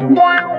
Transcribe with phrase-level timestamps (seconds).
[0.00, 0.50] Wow.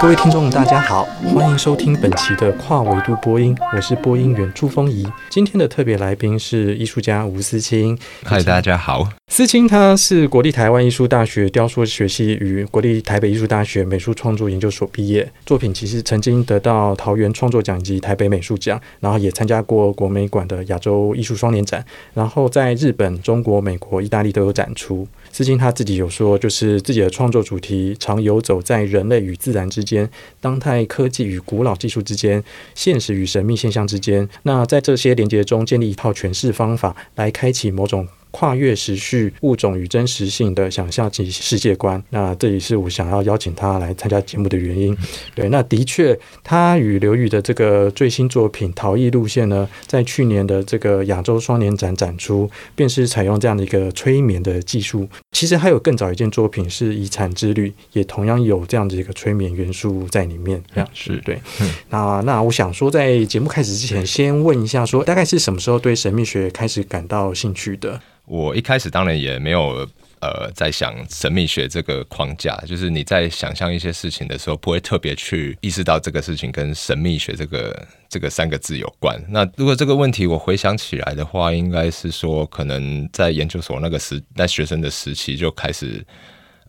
[0.00, 1.04] 各位听众，大家好，
[1.34, 5.04] 欢迎收听本期的跨维度播音，我是播音员朱峰仪。
[5.28, 7.98] 今天的特别来宾是艺术家吴思清。
[8.22, 9.08] 嗨，大家好。
[9.26, 25.06] 思清他是国立台湾艺术大学雕塑学系与国立台北艺术大学美术创作研究所毕业，作品其实曾经得到桃园创作奖及台北美术奖，然后也参加过国美馆的亚洲艺术双年展，然后在日本、中国、美国、意大利都有展出。
[25.38, 32.42] 至今他自己有说，就是自己的创作主题常游走在人类与自然之间，当代科技与古老技术之间，
[32.74, 34.28] 现实与神秘现象之间。
[34.42, 38.08] 那在这些连接中，建立一套诠释方法，来开启某种。
[38.30, 44.96] 跨越时序、物种与真实性的想象及世界观，那这也是我想要邀请他来参加节目的原因。
[45.34, 55.08] 对，那的确，他与刘宇的这个最新作品《逃逸路线》呢，在去年的这个亚洲双年展展出，便是采用这样的一个催眠的技术。
[55.32, 60.62] 其实还有更早一件作品是《遗产之旅》，也同样有这样的一个催眠元素在里面。
[60.74, 61.40] 这样是对。
[61.88, 68.00] 那那我想说，在节目开始之前，先问一下说，说大概是什么时候对神秘学开始感到兴趣的？
[68.28, 69.88] 我一开始当然也没有
[70.20, 79.18] 呃在想神秘学这个框架，就是你在想象一些事情的时候，不会特别去意识到这个事情跟神秘学这个这个三个字有关。
[79.28, 86.04] 那如果这个问题我回想起来的话，应该是说可能在研究所那个时，在学生的时期就开始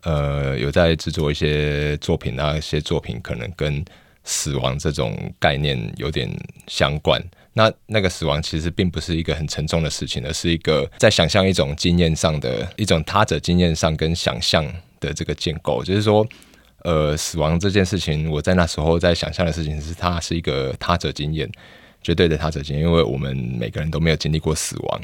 [0.02, 3.84] 呃有在制作一些作品，那些作品可能跟
[4.24, 6.30] 死亡这种概念有点
[6.68, 7.22] 相关。
[7.52, 14.64] 那那个死亡其实并不是一个很沉重的事情，而是一个在想象一种经验上的一种他者经验上跟想象
[15.00, 15.82] 的这个建构。
[15.82, 16.24] 就是说，
[16.82, 21.50] 呃，死亡这件事情，我在那时候在想象的事情是，它是一个他者经验，
[22.02, 25.00] 绝对的他者经验，因为我们每个人都没有经历过死亡。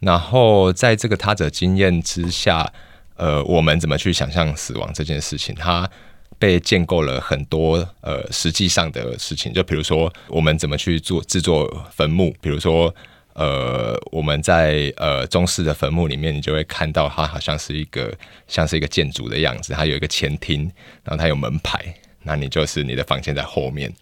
[0.00, 2.70] 然后在这个他者经验之下，
[3.16, 5.54] 呃，我们怎么去想象死亡这件事情？
[5.54, 5.90] 它
[6.38, 12.94] 被建构了很多呃实际上的事情，就比如说我们怎么去做制作坟墓，比如说
[13.32, 18.12] 呃我们在呃中式的坟墓里面，你就会看到它好像是一个
[18.46, 20.70] 像是一个建筑的样子，它有一个前厅，
[21.04, 21.78] 然后它有门牌，
[22.22, 23.92] 那你就是你的房间在后面，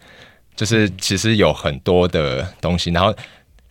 [0.56, 3.14] 就是其实有很多的东西，然后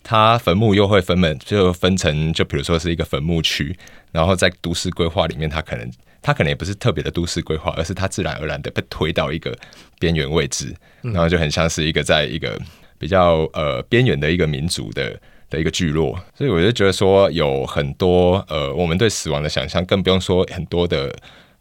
[0.04, 3.78] 它坟墓又会分门就分成，就比如说是一个坟墓区，
[4.12, 5.92] 然后在都市规划里面，它可能。
[6.24, 9.56] 它可能也不是特别的都市规划，而是它自然而然的被推到一个
[10.00, 12.60] 边缘位置，然后就很像是一个在一个
[12.98, 15.20] 比较呃边缘的一个民族的
[15.50, 21.14] 的一个聚落，所以我就觉得说有很多呃我们对死亡的想象，更不用说很多的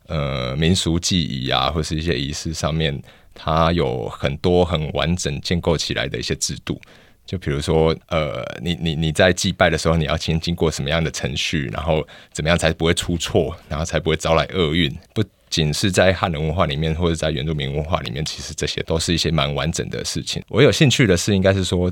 [0.06, 3.02] 呃民俗记忆啊，或是一些仪式上面，
[3.34, 6.80] 它有很多很完整建构起来的一些制度。
[7.24, 14.94] 就比如说，呃，你你你在祭拜的时候，你要先经过什么样的程序，然后怎么样才不会出错，然后才不会招来厄运。
[15.14, 20.42] 不仅是在汉人文化里面，或者在原住民文化里面，其实这些都是一些蛮完整的事情。
[20.48, 21.90] 我有兴趣的是，应该是说，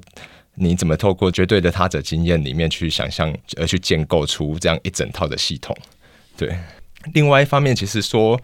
[0.56, 5.74] 你怎么透过绝对的他者经验里面去想象，而去建构出这样一整套的系统。
[6.36, 6.54] 对，
[7.14, 8.38] 另外一方面，其实说。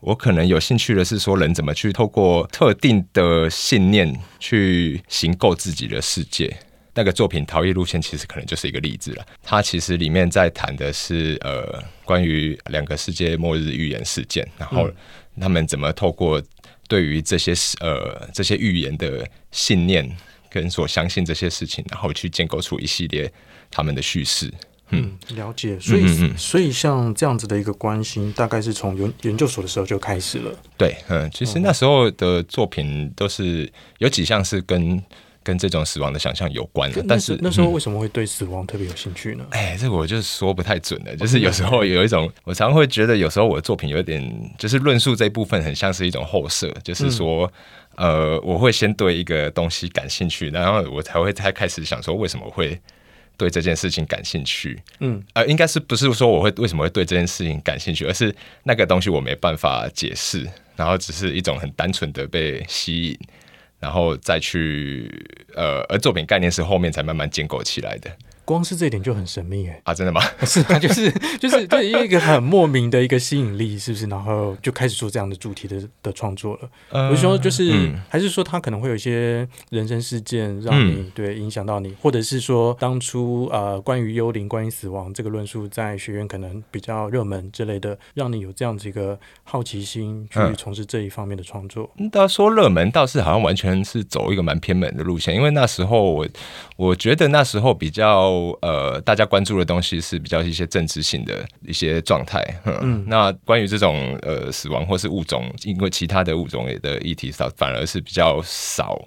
[0.00, 6.56] 我可能有兴趣的是说，人怎么去透过特定的信念去行构自己的世界。
[6.94, 9.26] 那个作品《逃逸路线》其实可能就是一个例子了。
[9.42, 14.90] 它其实里面在谈的是呃，关于两个世界末日预言事件，然后
[15.40, 16.42] 他们怎么透过
[16.88, 20.08] 对于这些呃这些预言的信念
[20.50, 23.32] 跟所相信这些事情，然后去建构出一系列
[23.70, 24.52] 他们的叙事。
[24.90, 25.78] 嗯，了解。
[25.78, 30.50] 所以，嗯嗯嗯，所以像这样子的一个关心，大概是从研研究所的时候就开始了。
[30.76, 35.02] 对，嗯，其实那时候的作品都是有几项是跟
[35.42, 37.04] 跟这种死亡的想象有关的。
[37.08, 39.44] 但是那时候为什么会对死亡特别有兴趣呢？
[39.50, 41.14] 哎、嗯，这个我就说不太准了。
[41.16, 47.50] 就是有时候有一种，我常会觉得有时候我的作品有点，就是论述这一部分很像是一种后设，就是说，
[47.96, 52.80] 嗯、呃，我会先对一个东西感兴趣，然后我才会才开始想说为什么会。
[53.38, 63.18] 对这件事情感兴趣，嗯，呃，应该是不是说我会为什么会对这件事情感兴趣，而是那个东西我没办法解释，然后只是一种很单纯的被吸引，
[63.78, 65.08] 然后再去，
[65.54, 68.10] 呃，而作品概念是后面才慢慢建构起来的。
[68.48, 70.22] 光是这一点就很神秘哎啊，真的吗？
[70.46, 74.06] 是啊，就是 就是对一个很莫名的一个吸引力，是不是？
[74.06, 76.70] 然后就开始做这样的主题的的创作了。
[76.88, 91.90] 呃、我说就是、嗯，还是说他可能会有一些人生事件让你、嗯、对影响到你，或者是说当初呃关于幽灵、关于死亡这个论述在学院可能比较热门之类的，让你有这样子一个好奇心去从事这一方面的创作。
[92.10, 96.26] 他、嗯、说热门倒是好像完全是走一个蛮偏门的路线，因为那时候我
[96.76, 98.37] 我觉得那时候比较。
[98.62, 102.42] 呃，大家关注的东西是比较一些政治性的一些状态。
[102.64, 109.00] 嗯，那关于这种呃死亡或是物种，因为其他的物种的议题少，反而是比较少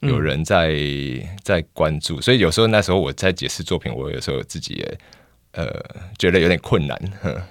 [0.00, 2.20] 有人在、嗯、在关注。
[2.20, 4.98] 所以有时候那时候我在解释作品，我有时候自己也
[5.52, 5.66] 呃
[6.18, 6.98] 觉得有点困难，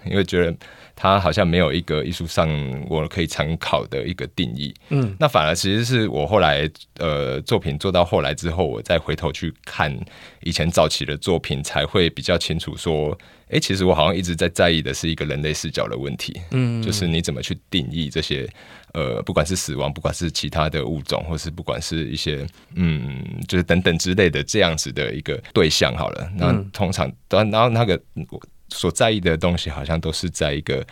[0.05, 0.55] 因为觉得。
[0.95, 2.47] 它好像没有一个艺术上
[2.87, 9.93] 我可以参考的一个定义，嗯，那反而其实是我后来呃作品做到后来之后，我再回头去看
[10.41, 13.11] 以前早期的作品，才会比较清楚说，
[13.47, 18.47] 哎、欸，其实我好像一直在在意的是一个人类视角的问题，嗯，就是你怎么去定义这些
[18.93, 27.99] 呃，不管是死亡，不管是其他的物种，或是不管是一些嗯，就是等等之类的这样子的一个对象，好了，那通常然后那个
[28.29, 28.39] 我。
[28.73, 30.85] 所在意的东西好像都是在一个，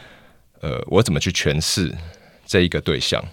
[0.61, 1.91] 呃，我怎么去诠释
[2.45, 3.23] 这一个对象。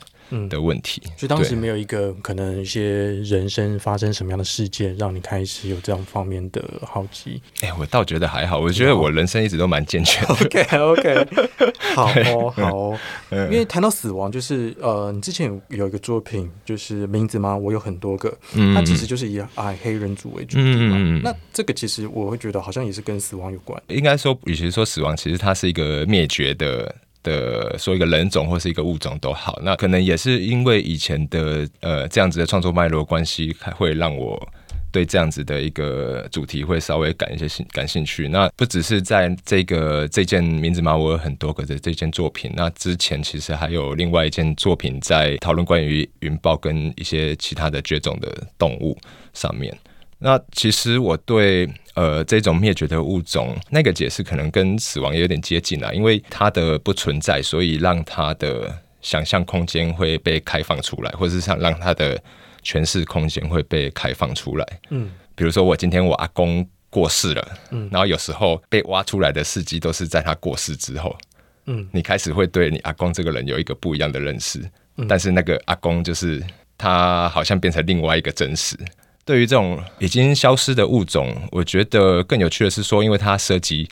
[0.48, 1.02] 的问题。
[1.16, 2.82] 所以当时没有一个可能一些
[3.22, 7.40] 人生发生什么样的事件，让你开始有这样方面的好奇。
[7.60, 10.34] 哎、欸，我倒觉得还好，我觉得我人生一直都蛮健全的。
[10.44, 11.26] OK OK，
[11.94, 12.98] 好哦好哦。
[13.30, 17.56] 因为谈到死亡，就是呃，你之前有一个作品，就是名字吗？
[17.56, 20.96] 我有很多个，嗯、它其实就是以矮黑人族为主题嘛。
[20.98, 23.80] 嗯、那这个其实我会觉得好像也是跟死亡有关。
[23.88, 26.94] 应该说，与其说死亡，其实它是一个灭绝的。
[27.28, 34.48] 的说一个人种或是一个物种都好，那可能也是因为以前的呃这样子的创作脉络关系，会让我
[34.90, 38.28] 对这样子的一个主题会稍微感一些兴感兴趣。
[38.28, 42.50] 那不只是在这个这件名字嘛，我有很多个的这件作品。
[42.56, 48.96] 那之前其实还有另外一件作品在讨论关于云豹跟一些其他的绝种的动物
[49.34, 49.76] 上面。
[50.18, 62.20] 那其实我对呃这种灭绝的物种那个解释可能跟死亡也有点接近啦，因为它的不存在，所以让它的想象空间会被开放出来，或者是想让它的
[62.64, 64.66] 诠释空间会被开放出来。
[64.90, 71.16] 嗯，比如说我今天我阿公过世了，嗯，然后有时候被挖出来的事迹都是在他过世之后，
[71.66, 74.58] 嗯，你开始会对你阿公这个人有一个不一样的认识，
[74.96, 76.42] 嗯，但是那个阿公就是
[76.76, 78.76] 他好像变成另外一个真实。
[79.28, 83.86] 对于这种已经消失的物种，我觉得更有趣的是说，因为它涉及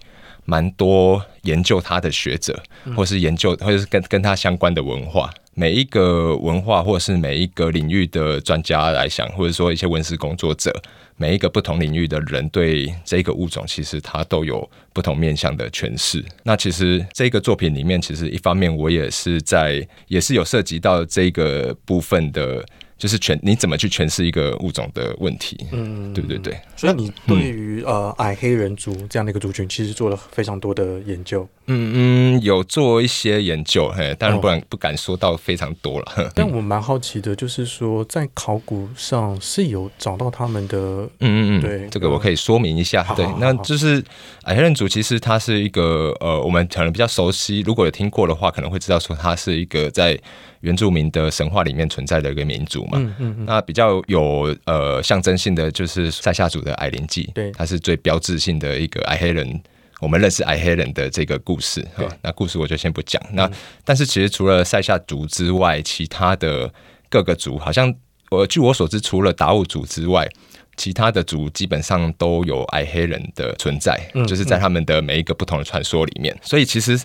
[0.46, 2.58] 蛮多研究它的学者，
[2.96, 5.30] 或是研究，或者是跟跟它相关的文化。
[5.52, 10.74] 每一个文化，或者是每一个领域的专家来讲，或者说一些文史工作者，
[11.18, 16.24] 每一个不同领域的人对这个物种，其实它都有不同面向的诠释。
[16.44, 22.64] 那其实这个作品里面，其实一方面我也是在，也是有涉及到这个部分的。
[22.98, 26.58] 就是诠你怎么去诠释一个物种的问题，嗯，对对对。
[26.76, 31.46] 所以你对于、嗯、呃矮黑人族这样的一个族群，其实做了非常多的研究。
[31.68, 36.32] 嗯嗯，有做一些研究，嘿，当然不敢、哦、不敢说到非常多了。
[36.34, 43.02] 但我蛮好奇的，就是说在考古上是有找到他们的，嗯嗯嗯，对，这个我可以说明一下。
[43.14, 44.02] 对，那就是
[44.42, 50.18] 矮黑人族其实它是一个呃，我们可能比较熟悉，如果有听过的话，可能会知道说它是一个在
[50.60, 52.92] 原住民的神话里面存在的一个民族嘛。
[52.94, 53.44] 嗯嗯，嗯。
[53.44, 59.60] 那比较有呃象征性的就是塞夏族的矮灵祭，对，它是最标志性的一个矮黑人。
[60.00, 61.86] 我们认识矮黑人的这个故事，
[62.22, 63.22] 那故事我就先不讲。
[63.32, 63.50] 那
[63.84, 66.72] 但是其实除了塞夏族之外，其他的
[67.08, 67.94] 各个族，好像
[68.30, 70.28] 我据我所知，除了达悟族之外，
[70.76, 76.36] 其他的族基本上都有矮黑人的存在，就是在他们的每一个不同的传说里面。
[76.42, 77.00] 所以其实。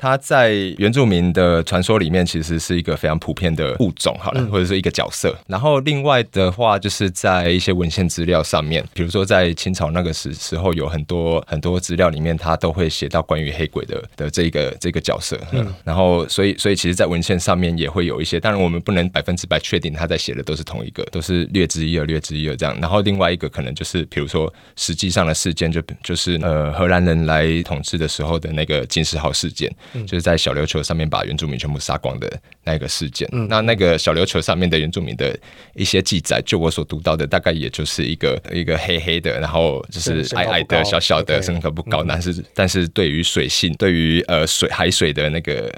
[0.00, 5.36] 它在原住民的传说里面，其实是一个非常普遍的物种，好了，或者是一个角色。
[5.48, 15.36] 然后另外的话，就是在一些文献资料上面，比如说在清朝那个时时候，有很多很多资料里面，它都会写到关于黑鬼的的这个这个角色。
[15.50, 22.78] 嗯，然后所以所以其实，在文献上面也会有一些，当然我们不能百分之百确定他在写的都是同一个，都是略知一二，略知一二这样。
[22.80, 29.68] 然后另外一个可能就是，比如说实际上的事件就，就就是呃荷兰人来统治的时候的那个金丝号事件。
[29.92, 33.28] 就是在小琉球上面把原住民全部杀光的那个事件。
[33.32, 35.38] 嗯，那那个小琉球上面的原住民的
[35.74, 45.72] 一些记载，就我所读到的，大概也就是一个一个黑黑的，然后就是矮矮的、小小的，身高不高，但是但是对于水性，对于呃水海水的那个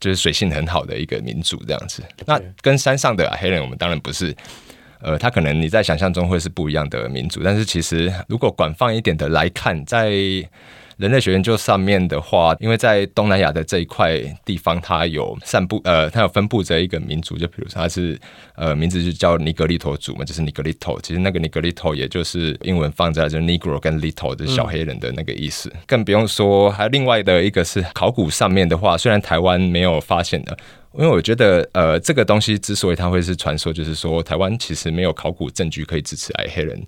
[0.00, 2.02] 就是水性很好的一个民族这样子。
[2.26, 4.34] 那跟山上的黑人，我们当然不是。
[5.00, 10.10] 呃，他可能你在想象中会是不一样的民族，但是其实如果广泛一点的来看，在
[10.96, 18.18] 人类学研究上面的话，因为在东南亚的这一块地方，它有散布呃，它有分布着一个民族，就比如说它是
[18.54, 21.00] 呃，名字就叫尼格利托族嘛，就是尼格利托。
[21.02, 25.72] 其实那个尼格利托也就是英文放在就是 Negro 跟 Little 的小黑人的那个意思。
[25.86, 30.56] 更不用说还有另外的一个是考古上面的话，虽然台湾没有发现的，
[30.96, 36.80] 因为我觉得呃，这个东西之所以它会是传说，就是说台湾其实没有考古证据可以支持矮黑人。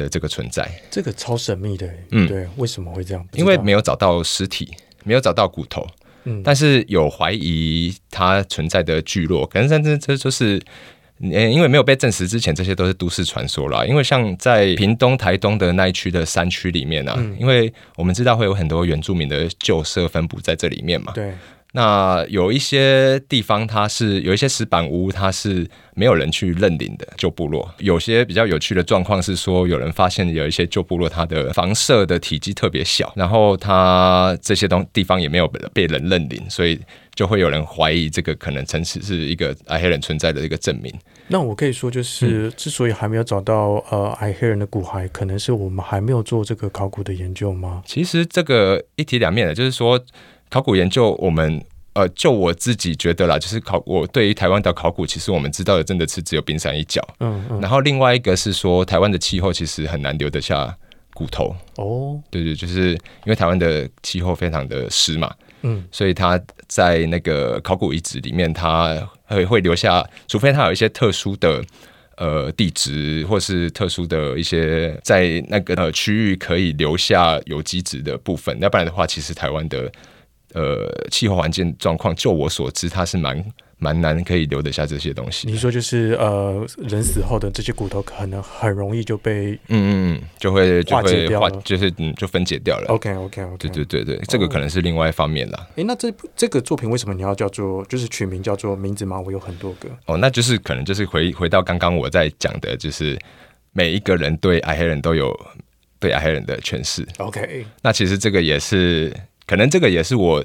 [0.00, 3.26] 的这个存在，这个超神秘的，嗯，对，为什么会这样？
[3.34, 4.70] 因为没有找到尸体，
[5.04, 5.86] 没有找到骨头，
[6.24, 10.60] 嗯，但是有怀疑它存在的聚落，可能甚至这就是，
[11.18, 13.84] 嗯，因为没有被证实之前，这些都是都市传说啦。
[13.84, 21.34] 因为像在屏东、台东的那一区的山区里面啊，嗯，因为我们知道会有很多原住民的旧社分布在这里面嘛，对。
[21.72, 27.72] 那有一些地方，它是有一些石板屋，它是没有人去认领的旧部落。
[27.78, 36.76] 有些比较有趣的状况是说，有人发现有一些旧部落，它的房舍的体积特别小，然后它这些东地方也没有被人认领，所以
[37.14, 40.92] 就会有人怀疑这个可能城市是一个矮黑人存在的一个证明。
[41.28, 47.84] 那我可以说，就是之所以还没有找到呃矮黑人的骨骸，可能是我们还没有做这个考古的研究吗？
[47.86, 50.04] 其实这个一体两面的，就是说。
[50.50, 57.00] 考古研究，我们呃，就我自己觉得啦，就是考我对于台湾的考古，其实我们知道的真的是只有冰山一角。
[57.20, 57.60] 嗯嗯。
[57.60, 60.76] 然后另外一个是说，台湾的气候其实很难留得下
[61.14, 61.54] 骨头。
[61.76, 62.20] 哦。
[62.30, 65.32] 对对，就是因为台湾的气候非常的湿嘛。
[65.62, 65.84] 嗯。
[65.92, 71.60] 所以它在那个考古遗址里面，它会会留下，除非它有一些特殊的
[72.16, 79.90] 呃地质，或是特殊的一些在那个呃区域可以留下有机质的部分，要不然的话，其实台湾的。
[80.54, 83.44] 呃，气候环境状况，就我所知，它是蛮
[83.78, 85.48] 蛮难可以留得下这些东西。
[85.48, 92.86] 你说就是呃，人死后的这些骨头，可能很容易就被嗯嗯，就会就会化，就是嗯，就分解掉了。
[92.88, 95.66] OK OK OK，对对对对，这个可能是另外一方面啦。
[95.76, 99.20] 哎、哦，那这这个作品为什么你要叫做就是取名叫做名字吗？
[99.20, 99.88] 我有很多个。
[100.06, 103.16] 哦，那就是可能就是回回到刚刚我在讲的，就是
[103.72, 105.34] 每一个人对矮黑人都有
[105.98, 107.06] 对矮黑人的诠释。
[107.18, 109.14] OK，那其实这个也是。
[109.50, 110.44] 可能这个也是我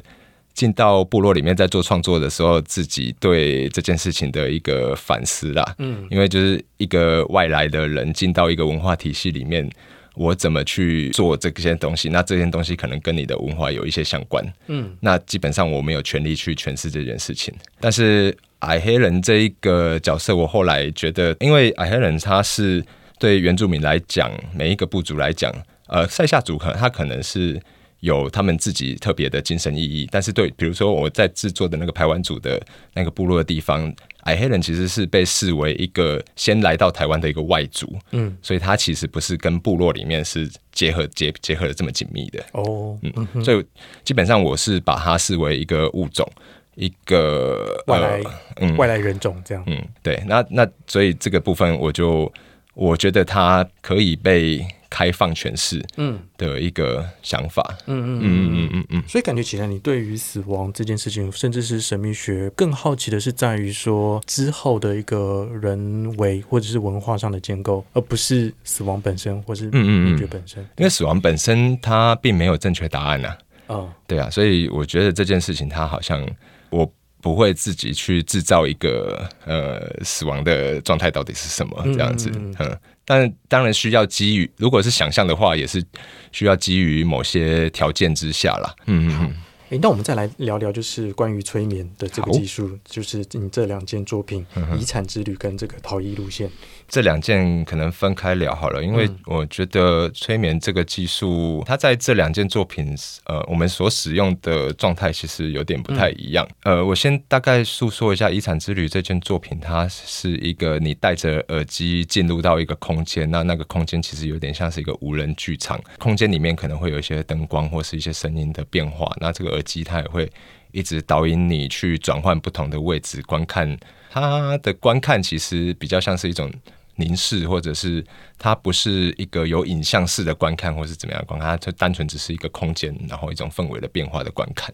[0.56, 5.76] 进到部落里面在做创作的时候，自己对这件事情的一个反思啦。
[5.78, 9.70] 嗯，因为就是一个外来的人进到一个文化体系里面，
[10.16, 12.10] 我怎么去做这些东西？
[12.10, 14.44] 那这些东西可能跟你的文化有一些相关。
[14.66, 17.54] 嗯，那基本上我没有权利去诠释这件事情。
[17.80, 22.84] 但是矮黑人这一个角色，我后来觉得，因为矮黑人他是
[23.20, 25.54] 对原住民来讲，每一个部族来讲，
[25.90, 27.62] 呃，塞夏族可能他可能是。
[28.02, 32.62] 有他们自己特别的精神意义，但是对，比如说我在制作的那个排湾组的
[32.94, 42.44] 那个部落的地方，矮黑人其实是被视为一个先来到台湾的一个外族，嗯，所以他其实不是跟部落里面是结合结结合的这么紧密的。
[42.52, 43.66] 哦，嗯，所以
[44.04, 46.30] 基本上我是把它视为一个物种，
[46.76, 48.22] 一个外来，
[48.58, 52.32] 嗯，外来人种这样，嗯，对，那那所以这个部分我就
[52.74, 54.64] 我觉得它可以被。
[54.96, 58.24] 开放诠释，嗯，的一个想法，嗯嗯嗯。
[58.24, 70.64] 嗯嗯嗯，所以感觉起来，你对于死亡这件事情，甚至是神秘学，更好奇的是在于说之后的一个人为或者是文化上的建构，而不是死亡本身，或是灭绝本身。
[70.78, 73.36] 因为死亡本身它并没有正确答案呐，
[73.68, 76.26] 哦，对啊，所以我觉得这件事情它好像
[76.70, 82.80] 我不会自己去制造一个呃死亡的状态到底是什么这样子，嗯。
[83.06, 85.84] 但当然需要基于，如果是想象的话，也是
[86.32, 88.76] 需要基于某些条件之下啦。
[88.88, 89.36] 嗯嗯嗯。
[89.70, 94.46] 诶，那我们再来聊聊，就是关于催眠的这个技术，就是你这两件作品
[94.78, 96.48] 《遗产之旅》跟这个《逃逸路线》。
[96.88, 106.48] 这两件可能分开聊好了，因为我觉得催眠这个技术，它在这两件作品，呃，我们所使用的状态其实有点不太一样。
[106.64, 120.32] 呃，我先大概诉说一下《遗产之旅》这件作品，它是一个你戴着耳机进入到一个空间，那那个空间其实有点像是一个无人剧场，空间里面可能会有一些灯光或是一些声音的变化，那这个耳机它也会
[120.72, 123.78] 一直导引你去转换不同的位置观看。
[124.16, 126.50] 它的观看其实比较像是一种
[126.96, 128.02] 凝视，或者是
[128.40, 134.74] 它不是一个有影像式的观看，或是怎么样观看，它就单纯只是一个空间，然后一种氛围的变化的观看。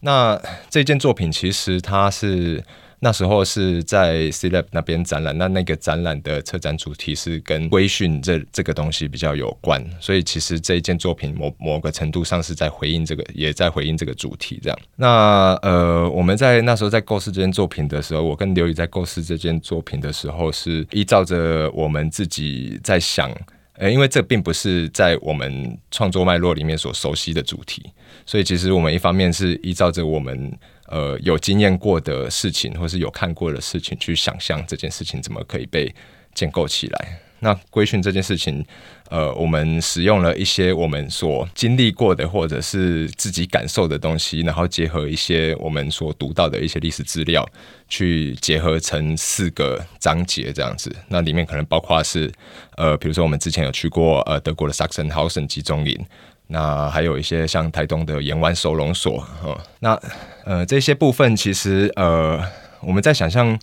[0.00, 2.62] 那这件作品其实它是
[3.04, 14.78] 那时候是在 C Lab 那边展览，那那个展览的策展主题是跟规训这这个东西比较有关，所以其实这一件作品某某个程度上是在回应这个，也在回应这个主题这样。
[14.94, 23.28] 那呃，我们在那时候在构思这件作品的时候，我跟刘宇在构思这件作品的时候，是依照着我们自己在想。
[23.78, 27.82] 呃，因为这并不是在我们创作脉络里面所熟悉的主题，
[28.24, 30.56] 所以其实我们一方面是依照着我们
[30.92, 35.92] 呃有经验过的事情，或是有看过的事情去想象这件事情怎么可以被
[36.34, 37.18] 建构起来。
[37.44, 38.64] 那规训这件事情，
[39.10, 47.44] 呃，我们使用了一些我们所经历过的，或者是自己感受的东西，然后结合一些我们所读到的一些历史资料，
[47.88, 50.94] 去结合成四个章节这样子。
[51.08, 52.32] 那里面可能包括是，
[52.76, 55.98] 呃，比如说我们之前有去过呃德国的 Sachsenhausen 集中营，
[56.52, 59.98] 那还有一些像台东的盐湾收容所，哦，那
[60.44, 62.40] 呃这些部分其实呃
[62.82, 63.58] 我们在想象。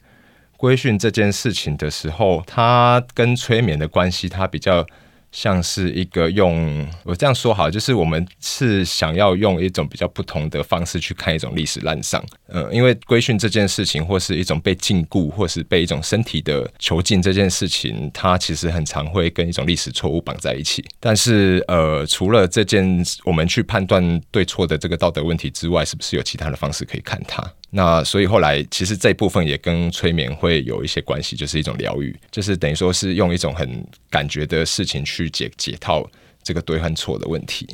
[0.62, 4.86] 规训这件事情的时候，它跟催眠的关系，它比较
[5.32, 12.22] 像是一个用我这样说好，就是我们是想要用一种比较不同的方式去看一种历史滥觴。
[12.48, 20.84] 呃，因为规训这件事情，或是一种被禁锢，或是被一种身体的囚禁这件事情，它其实很常会跟一种历史错误绑在一起。
[21.00, 27.44] 但是，呃，除了这件我们去判断对错的这个道德问题之外，是不是有其他的方式可以看它？
[27.72, 36.10] 那所以后来其实这一部分也跟催眠会有一些关系，就是一种疗愈，就是等于说是用一种很感觉的事情去解解套
[36.42, 37.68] 这个对和错的问题。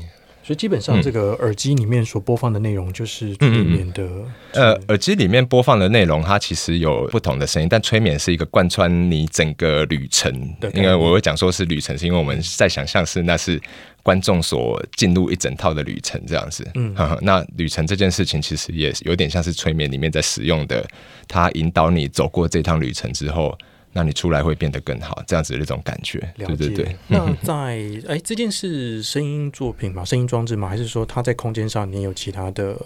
[0.43, 4.07] 所以基本上，这个耳机里面所播放的内容就是催眠的。
[4.51, 10.31] 呃，耳机里面播放的内容，它其实有不同的声音，但催眠是一个贯穿你整个旅程。
[10.59, 13.59] 对，因为我会讲说是旅程，是因为我们在想象是那是
[14.05, 16.63] 观众所进入一整套的旅程这样子。
[16.75, 20.87] 嗯， 那旅程这件事情其实也有点像是催眠里面在使用的，
[21.27, 23.57] 它引导你走过这趟旅程之后。
[23.97, 26.19] 那你出来会变得更好，这样子的一种感觉。
[26.19, 26.45] 了。
[26.47, 26.95] 对对对。
[27.07, 30.03] 那在哎、欸，这件是声音作品吗？
[30.03, 30.67] 声音装置吗？
[30.67, 32.77] 还是说它在空间上你有其他的？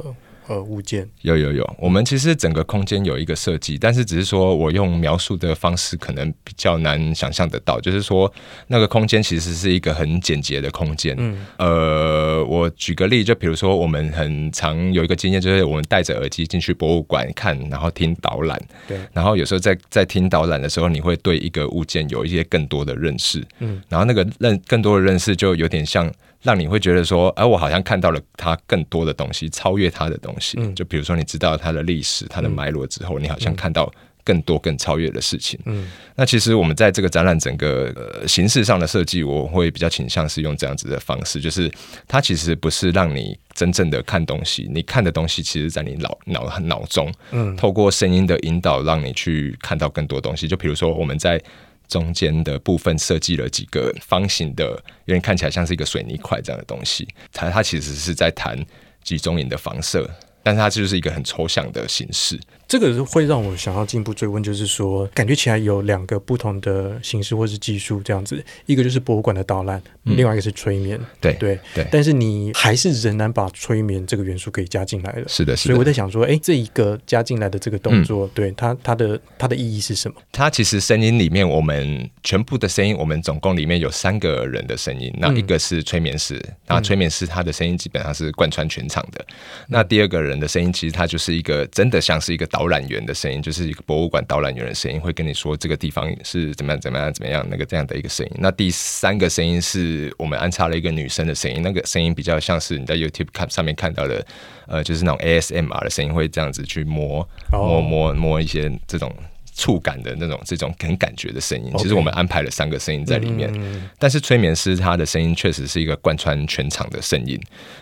[0.50, 8.34] 呃，物件有有有，我们其实整个空间有一个设计，但是只是说我用描述的方式可能比较难想象得到，就是说
[8.65, 11.15] 那个空间其实是一个很简洁的空间。
[11.20, 18.60] 嗯，呃，我举个例，就比如说我们很常有一个经验，就是我们戴着耳机进去博物馆看，然后听导览。
[18.88, 23.46] 对，然后有时候在在听导览的时候，你会对一个物件有一些更多的认识。
[23.60, 26.12] 嗯，然后那个认更多的认识就有点像。
[26.41, 30.58] 让你会觉得说，哎、呃，我好像看到了它更多的东西，超越它的东西。
[30.60, 33.91] 嗯、就比如说，你知道它的历史、它的脉络之后，嗯、你好像看到
[34.24, 35.60] 更多、更超越的事情。
[35.65, 41.69] 嗯，那其实我们在这个展览整个、呃、形式上的设计，我会比较倾向是用这样子的方式，就是
[42.08, 50.48] 它其实不是让你真正的看东西，你看的东西其实在你脑脑脑中，嗯，透过声音的引导，让你去看到更多东西。
[50.48, 51.42] 就比如说我们在。
[51.90, 57.06] 中间的部分设计了几个方形的，有点看起来像是一个水泥块这样的东西。
[57.34, 58.58] 它它其实是在谈
[59.04, 60.10] 集中营的房舍，
[60.44, 62.40] 但是它就是一个很抽象的形式。
[62.70, 71.01] 这个会让我想要进一步追问，就是说，感觉起来有两个不同的形式或是技术这样子，一个就是博物馆的导览，嗯、另外一个是催眠。
[71.20, 71.88] 对对对。
[71.92, 75.27] 但是你还是仍然把催眠这个元素给加进来了。
[75.27, 75.74] 是的，是的。
[75.74, 80.22] 所以我在想说，哎，这一个加进来的这个动作，嗯、对它它的它的意义是什么？
[80.32, 85.12] 它其实声音里面，我们全部的声音，我们总共里面有三个人的声音。
[85.18, 89.25] 那一个是催眠师，那、嗯、催眠师他的声音基本上是贯穿全场的。
[89.27, 89.36] 嗯、
[89.70, 93.41] 那第二个人的声音，其实他就是一个真的像是一个导览员的声音。
[93.41, 98.31] 就是一个博物馆导览员的声音，会跟你说这个地方是怎么样怎么样怎么样，那个这样的一个声音。
[98.35, 104.25] 那第三个声音是我们安插了一个女生的声音，那个声音比较像是你在 YouTube 看上面看到的，
[104.67, 109.11] 呃，就是那种 ASMR 的声音，会这样子去摸摸摸摸一些这种。
[109.59, 113.51] 触感的那种这种很感觉的声音其实我们安排了三个声音在里面。
[113.55, 117.37] 嗯、但是催眠师他的声音确实是一个贯穿全场的声音。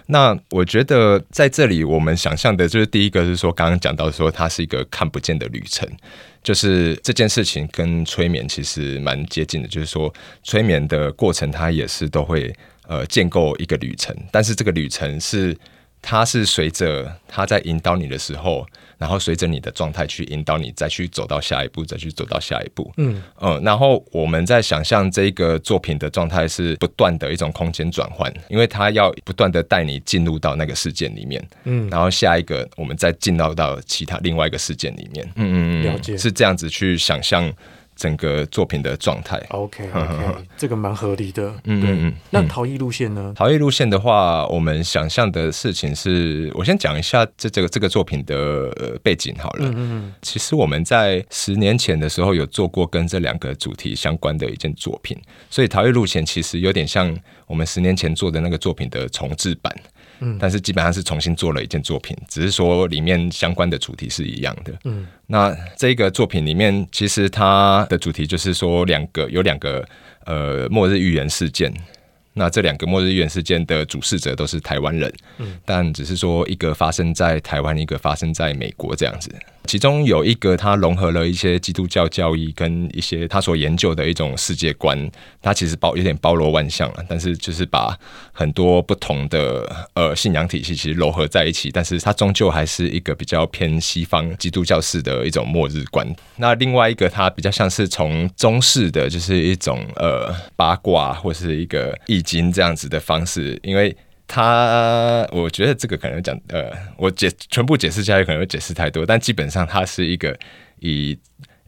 [0.07, 5.87] 那我觉得在这里我们想象的就是第一个是说，刚刚讲到说它是一个看不见的旅程，
[6.41, 10.11] 就是这件事情跟催眠其实蛮接近的，就是说
[10.43, 12.51] 催眠的过程它也是都会
[12.87, 15.55] 呃建构一个旅程，但是这个旅程是
[16.01, 18.65] 它是随着它在引导你的时候。
[18.97, 22.91] 然后随着你的状态去引导你，再去走到下一步，再去走到下一步。
[22.97, 31.47] 嗯嗯，然后我们在想象这个作品的状态是不断的一种空间转换，因为它要不断的带你进入到那个事件里面。
[31.63, 35.25] 嗯，然后下一个我们再进到到其他另外一个事件里面。
[35.35, 37.51] 嗯嗯嗯，了解，是这样子去想象
[37.97, 39.37] 整个作品的状态。
[39.49, 41.49] OK OK，这个蛮合理的。
[41.65, 42.13] 嗯嗯嗯。
[42.29, 43.33] 那逃逸路线呢？
[43.35, 49.67] 逃逸路线的话，我们想象的事情是，我先讲一下这这个这个作品的背景好了。
[49.67, 50.13] 嗯嗯。
[50.21, 55.17] 其实我们在十年前的时候有做过跟这两个主题相关的一件作品，
[55.49, 57.13] 所以逃逸路线其实有点像
[57.47, 59.75] 我们十年前做的那个作品的重置版。
[60.19, 64.73] 嗯，但是基本上是重新做了一件作品，只是说里面相关的主题是一样的。
[64.85, 69.87] 嗯，那这个作品里面，其实它的主题就是说两个有两个
[70.25, 71.73] 呃末日预言事件。
[72.39, 79.31] 那这两个末日预言事件的主事者都是台湾人，嗯，但只是说一个发生在台湾，一个发生在美国这样子。
[79.67, 84.97] 其中有一个，他融合了一些基督教教义跟一些他所研究的一种世界观，
[85.41, 87.95] 他其实包有点包罗万象了，但是就是把
[88.31, 96.07] 很多不同的呃信仰体系其实糅合在一起，但是它终究还是一个比较偏西方基督教式的一种末日观。
[96.37, 103.95] 那另外一个，它比较像是从中式的就是一种呃八卦或是一个易经这样子的方式，因为。
[104.27, 110.37] 他，我觉得这个可能讲，呃，我解全部解释下来可能会解释太多，但基本上它是一个
[110.79, 111.17] 以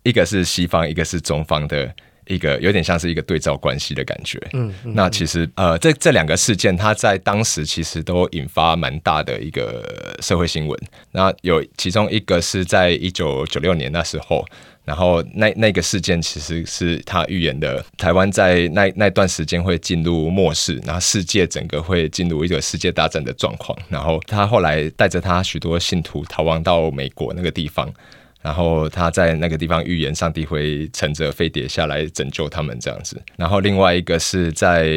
[0.03, 1.89] 一个是西方，一个是中方的
[2.27, 4.37] 一个有点像是一个对照关系的感觉。
[4.53, 10.79] 嗯，嗯，那其实呃，这这两个事件，它在当时其实都引发蛮大的一个社会新闻。
[11.11, 14.45] 那有其中一个是在一九九六年那时候。
[14.89, 23.77] 然后那那个事件其实是他预言的，台湾在那那段时间会进入末世，然后世界整个会进入一个世界大战的状况。
[23.87, 27.87] 然后他后来带着他许多信徒逃亡到美国那个地方，
[28.41, 33.21] 然后他在那个地方预言上帝会乘着飞碟下来拯救他们这样子。
[33.35, 34.87] 然后另外一个是在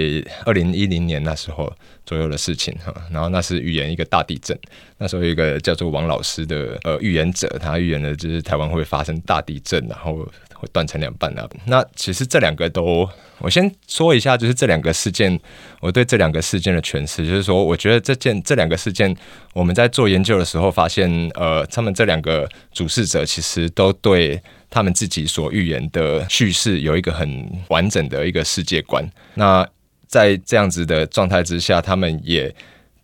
[0.45, 1.73] 二零一零年那时候。
[2.05, 4.59] 左右的事情哈，然后那是预言一个大地震。
[4.99, 10.29] 那时候有一个叫做王老师的呃预言者，他预言的就是台湾会发生大地震，然后
[10.63, 11.49] 会断成两半啊。
[11.67, 15.37] 那其实这两个都，我先说一下，就是这两个事件，
[15.81, 19.15] 我对这两个事件的诠释，就是说，我觉得这件这两个事件，
[19.53, 29.05] 我们在做研究的时候发现，呃，他们这两个主事者其实都对他们自己所预言的叙事有一个很完整的一个世界观。
[29.35, 29.67] 那
[30.07, 32.55] 在这样子的状态之下，他们也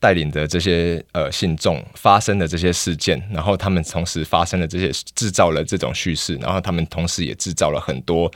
[0.00, 8.30] 带领着这些呃信众发生的这些事件，然后他们同时发生了这些制造了这种叙事，然后他们同时也制造了很多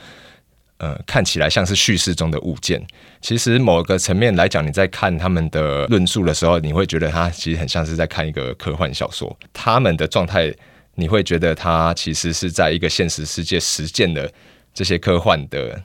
[0.77, 2.85] 呃看起来像是叙事中的物件。
[3.21, 9.33] 其实某个层面来讲，你在看他们的论述的时候，你会觉得他其实很像是在看一个科幻小说。
[9.53, 10.53] 他们的状态，
[10.95, 14.29] 你会觉得他其实是在一个现实世界实践的
[14.73, 15.81] 这些科幻的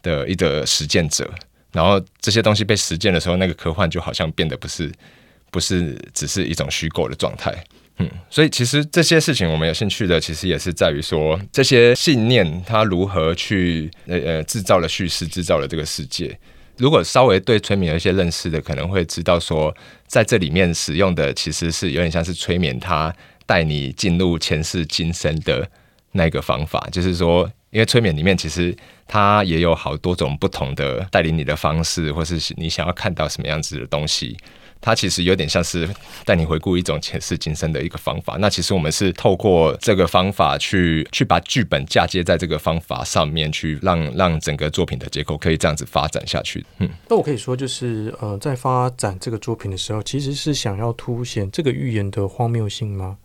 [0.00, 1.28] 的一个实践者。
[1.72, 4.90] 然后这些东西被实践的时候，那个科幻就好像变得不是
[5.50, 7.54] 不是只是一种虚构的状态，
[7.98, 16.38] 嗯，所以其实这些事情我们有兴趣的，其实也是在于说这些信念它如何去呃呃制造了叙事，制造了这个世界。
[16.76, 19.74] 如果稍微对催眠有一些认识的，可能会知道说，
[20.06, 23.14] 在这里面使用的其实是有点像是催眠，它
[23.46, 25.68] 带你进入前世今生的
[26.12, 27.50] 那个方法，就是说。
[27.70, 28.76] 因为催眠里面其实
[29.06, 34.36] 它也有好多种不同的带领你的方式，或是你想要看到什么样子的东西，
[34.80, 35.88] 它其实有点像是
[36.24, 38.36] 带你回顾一种前世今生的一个方法。
[38.38, 46.64] 那其实我们是透过这个方法去去把剧本嫁接在这个方法上面，去让让整个作品的结构可以这样子发展下去。
[46.78, 53.18] 嗯，那我可以说就是呃，在发展这个作品的时候，其实是想要凸显这个预言的荒谬性吗？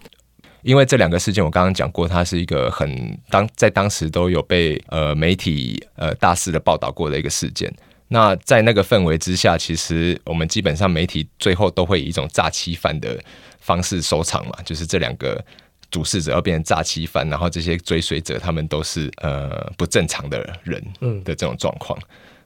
[0.63, 7.71] 因为这两个事件，我刚刚讲过，它是一个很当在当时都有被呃媒体呃大肆的报道过的一个事件。
[8.07, 13.19] 那在那个氛围之下，其实我们基本上媒体最后都会以一种诈欺犯的
[13.59, 15.43] 方式收场嘛，就是这两个
[15.89, 20.83] 主事者要变成诈欺犯，然后这些追随者他们都是呃不正常的人
[21.23, 21.97] 的这种状况。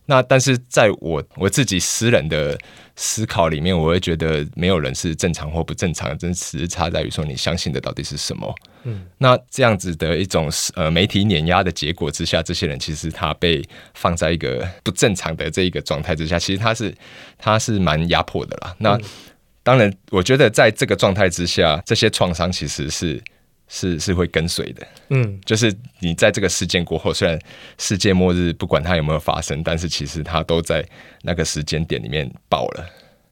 [0.07, 2.57] 那但是在我我自己私人的
[2.95, 8.55] 思考里面，我会觉得没有人是正常或不正常，真只是差在于说你相信的到底是什么。
[8.85, 13.61] 嗯，那这样子的一种呃媒体碾压的结果之下，这些人其实他被
[13.93, 16.95] 放在一个不正常的这一个状态之下，其实他是
[17.37, 18.73] 他是蛮压迫的啦。
[18.79, 18.97] 那
[19.61, 23.21] 当然，我觉得在这个状态之下，这些创伤其实是。
[23.67, 27.37] 是是会跟随的，嗯，就是你在这个事件过后，虽然
[27.77, 30.85] 世界末日不管它有没有发生，但是其实它都在
[31.23, 32.85] 那个时间点里面爆了。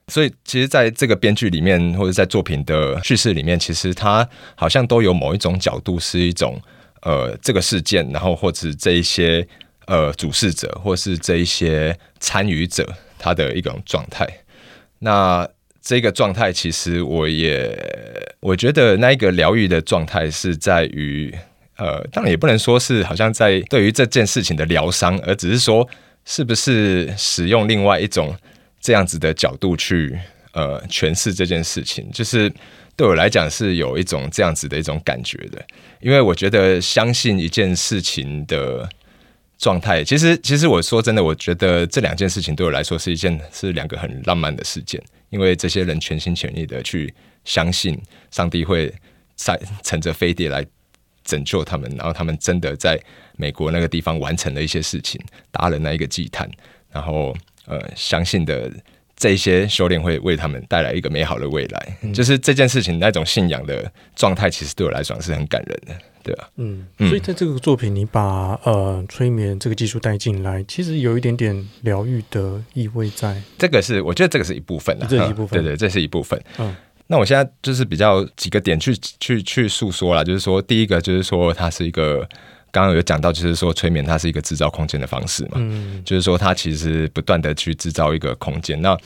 [0.07, 6.61] 所以，其实在这个编剧里面，或者在作品的叙事里面，其实它好像都有某一种角度，是一种
[7.01, 9.47] 呃这个事件，然后或者这一些
[9.87, 14.27] 呃主事者，或是这一些参与者，他的一种状态。
[14.99, 15.49] 那
[15.81, 17.75] 这个状态，其实我也
[18.45, 21.33] 我觉得那一个疗愈的状态是在于，
[21.77, 25.87] 呃，当然也不能说是好像在对于这件事情的疗伤，而只是说
[26.25, 28.37] 是不是使用另外一种
[28.79, 30.15] 这样子的角度去
[30.53, 32.53] 呃诠释这件事情，就是
[32.95, 35.59] 对我来讲是有一种这样子的一种感觉的，
[35.99, 38.87] 因为我觉得相信一件事情的
[39.57, 47.11] 状态，其实其实我说真的，我觉得这两件事情对我来说是一件是两个很浪漫的事件，因为这些人全心全意的去
[47.45, 47.97] 相信
[48.29, 48.93] 上帝会
[49.35, 50.65] 在乘着飞碟来。
[51.27, 53.01] 拯救他们，然后他们真的在
[53.35, 56.47] 美国那个地方完成了一些事情，搭了那一个祭坛，
[56.91, 58.71] 然后呃，相信的
[59.15, 61.97] 这些修炼会为他们带来一个美好的未来。
[62.03, 73.41] 嗯、就是这件事情那种信仰的状态，其实对我来讲是很感人的，对啊，嗯，所以在这个作品，你把呃催眠这个技术带进来，其实有一点点疗愈的意味在。
[73.57, 76.75] 这个是我觉得这个是一部分的，这一部分，对对，这是一部分，嗯。
[77.07, 82.27] 那我现在就是比较几个点去去去诉说啦，就是说，第一个就是说，它是一个
[82.71, 88.81] 刚刚有讲到，就是说，催眠它是一个制造空间的方式嘛，嗯，就是说，它其实不断的去制造一个空间。
[88.81, 88.97] 那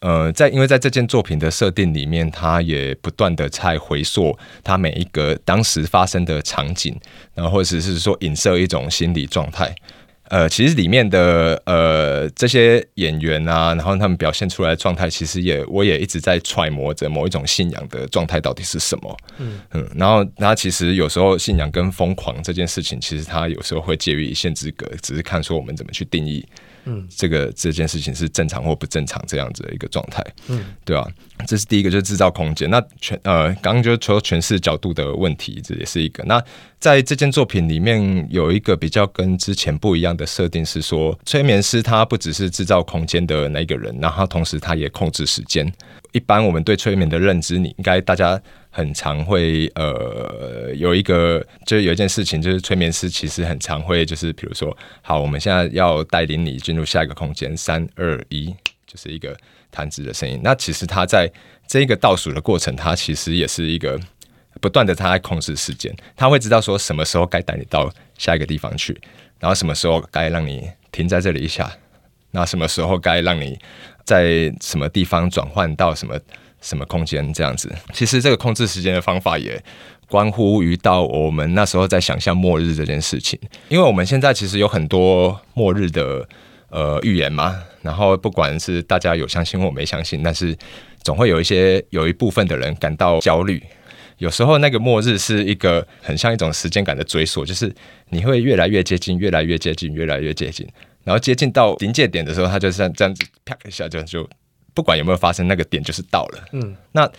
[0.00, 6.96] 呃，在因为在这件作品的设定里面，它也不断的在回溯它每一个当时发生的场景，
[7.34, 9.74] 然后或者是说影射一种心理状态。
[10.30, 19.16] 呃，其实里面的呃这些演员啊，然后他们表现出来的状态，其实也我也一直在揣摩着某一种信仰的状态到底是什么。
[19.38, 26.44] 嗯嗯，然后他其实有时候信仰跟疯狂这件事情，其实他有时候会介于一线之隔，只是看说我们怎么去定义。
[26.88, 31.06] 嗯，这个这件事情是正常或不正常这样子的一个状态，嗯，对吧？
[31.46, 32.68] 这是第一个，就是制造空间。
[32.70, 36.24] 那全呃，刚刚就说诠释角度的问题，这也是一个。
[36.24, 36.42] 那
[36.80, 45.70] 在这件作品里面，有一个比较跟之前不一样的设定是说，催眠师他不只是制造空间的那个人，然后同时他也控制时间。
[46.12, 48.40] 一般我们对催眠的认知，你应该大家。
[48.70, 58.54] 很常会呃有一个，就是有一件事情，就是催眠师其实很常会就是比如说，好，我们现在要带领你进入下一个空间，三二一，
[58.86, 59.36] 就是一个
[59.70, 60.40] 弹指的声音。
[60.44, 61.30] 那其实他在
[61.66, 63.98] 这一个倒数的过程，他其实也是一个
[64.60, 68.98] 不断的他在控制时间，他会知道说什么时候该带你到下一个地方去，
[69.40, 71.72] 然后什么时候该让你停在这里一下，
[72.30, 73.58] 那什么时候该让你
[74.04, 76.16] 在什么地方转换到什么。
[76.60, 77.72] 什么空间这样子？
[77.92, 79.62] 其实这个控制时间的方法也
[80.08, 86.26] 关乎于到我们那时候在想象末日这件事情，因为我们现在其实有很多末日的
[86.70, 90.56] 呃预言嘛，然后不管是大家有相信或没相信，但是
[91.02, 93.62] 总会有一些有一部分的人感到焦虑。
[94.16, 97.72] 有时候那个末日是一个很像一种时间感的追溯，就是
[98.08, 100.66] 你会越来越接近，越来越接近，越来越接近，
[101.04, 104.28] 然后接近到临界点的时候，它就像这样子啪一下就就。
[104.78, 106.44] 不管有没有发生，那个点就是到了。
[106.52, 107.10] 嗯，那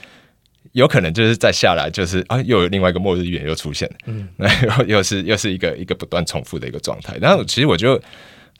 [0.71, 3.95] 有可能就是再下来，就是啊，又有另外一个末日预言又出现了。
[4.05, 4.47] 嗯，那
[4.79, 7.17] 又又是又是一个一个不断重复的一个状态。
[7.17, 8.01] 然后其实我就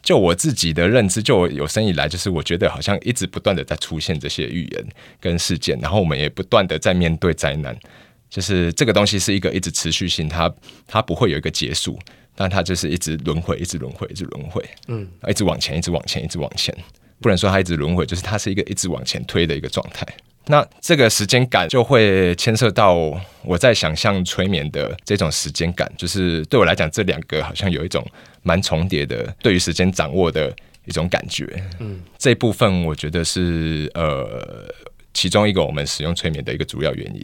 [0.04, 4.86] 就我自己的认知，就我有生以来，就是我觉得好像一直不断的在出现这些预言
[5.22, 7.74] 跟事件，然后我们也不断的在面对灾难。
[8.30, 10.54] 就是这个东西是一个一直持续性，它
[10.86, 11.98] 它不会有一个结束，
[12.36, 14.62] 但它就是一直轮回，一直轮回，一直轮回。
[14.90, 16.76] 嗯，一直往前，一直往前，一直往前。
[17.22, 20.06] 不能说它一直轮回，就是它是一个一直往前推的一个状态。
[20.46, 22.96] 那这个时间感就会牵涉到
[23.44, 28.04] 我在想象催眠的这种时间感，就是对我来讲，这两个好像有一种
[28.42, 30.52] 蛮重叠的，对于时间掌握的
[30.86, 31.46] 一种感觉。
[31.80, 34.68] 嗯，这部分我觉得是呃
[35.14, 37.24] 其中一个我们使用催眠的一个主要原因。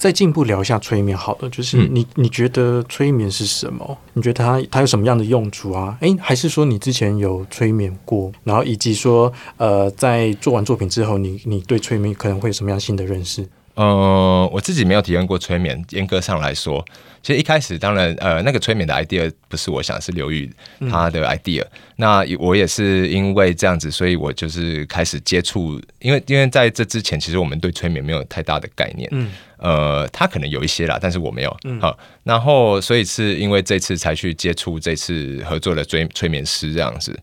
[0.00, 3.98] 再进一步聊一下催眠，好了，就是你你觉得催眠是什么？
[4.14, 5.94] 你觉得它它有什么样的用处啊？
[6.00, 13.46] 诶，还是说你之前有催眠过，然后以及说呃，在做完作品之后，你你对催眠可能会有什么样新的认识？
[13.74, 16.82] 呃，我自己没有体验过催眠，严格上来说。
[17.22, 20.50] 其实一开始，当然，呃，那个催眠的 idea 不是我想，是刘宇
[20.90, 21.62] 他的 idea。
[21.62, 25.78] 嗯、那我也是因为这样子，所以我就是开始接触。
[25.98, 29.06] 因为因为在这之前，其实我们对催眠没有太大的概念。
[29.12, 29.30] 嗯。
[29.60, 31.56] 呃，他可能有一些啦，但是我没有。
[31.64, 31.80] 嗯。
[31.80, 37.18] 好，然后所以是因为这次才去接触这次合作的催催眠师这样子。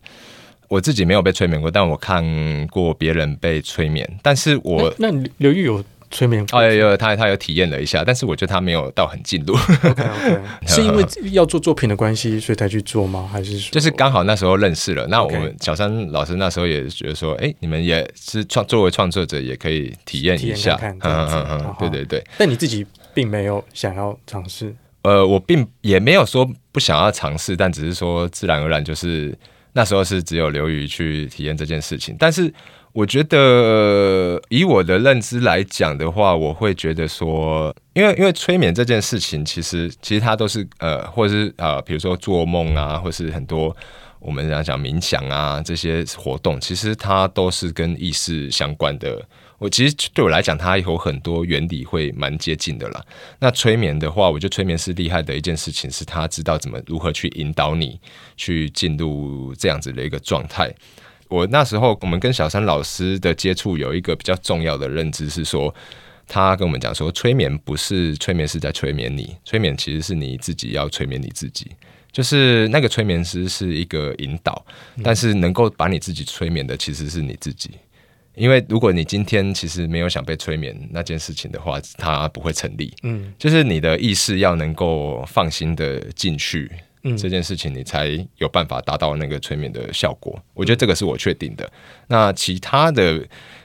[0.68, 4.08] 我自己没有被催眠过，但我看过别人被催眠。
[4.22, 5.84] 但是我那刘玉有。
[6.10, 9.54] 催眠哦，有有他他有体验了一下，但是我觉得他没有到很进入。
[9.84, 13.28] OK OK， 是因为要做作品的关系，所以才去做吗？
[13.30, 15.06] 还是说就是刚好那时候认识了？
[15.08, 20.78] 那我们小山老师那时候也觉得说，哎、欸，你们也是创作为创作者，也可以体验一下。
[20.82, 22.24] 嗯嗯嗯，对对对。
[22.36, 24.74] 但你自己并没有想要尝试？
[25.02, 29.36] 呃，我并也没有说不想要尝试，但只是说自然而然就是
[29.72, 32.52] 那时候是只有刘宇去体验这件事情，但是。
[32.92, 43.76] 我觉得以我的认知来讲的话，我会觉得说，因为因为催眠这件事情，其实其实它都是呃，或者是呃，比如说做梦啊，或是很多
[44.18, 49.24] 我们讲讲冥想啊这些活动，其实它都是跟意识相关的。
[49.58, 53.04] 我其实对我来讲，它有很多原理会蛮接近的啦。
[53.40, 58.00] 那催眠的话，我觉得催眠师厉害的一件事情是，他知道怎么如何去引导你
[58.36, 60.72] 去进入这样子的一个状态。
[61.28, 65.74] 我那时候我们跟小三老师的接触，有一个比较重要的认知是说，
[66.26, 71.70] 他跟我们讲说，催眠不是催眠师在催眠你，催眠其实是你自己要催眠你自己。
[72.10, 74.64] 就是那个催眠师是一个引导，
[75.04, 77.70] 但是能够把你自己催眠的其实是你自己。
[78.34, 82.94] 因为如果你今天其实没有想被催眠那件事情的话，它不会成立。
[83.02, 86.70] 嗯，就是你的意识要能够放心的进去，
[87.02, 90.38] 嗯，这件事情你才有办法达到那个催眠的效果。
[90.54, 91.70] 我觉得这个是我确定的。
[92.06, 93.20] 那其他的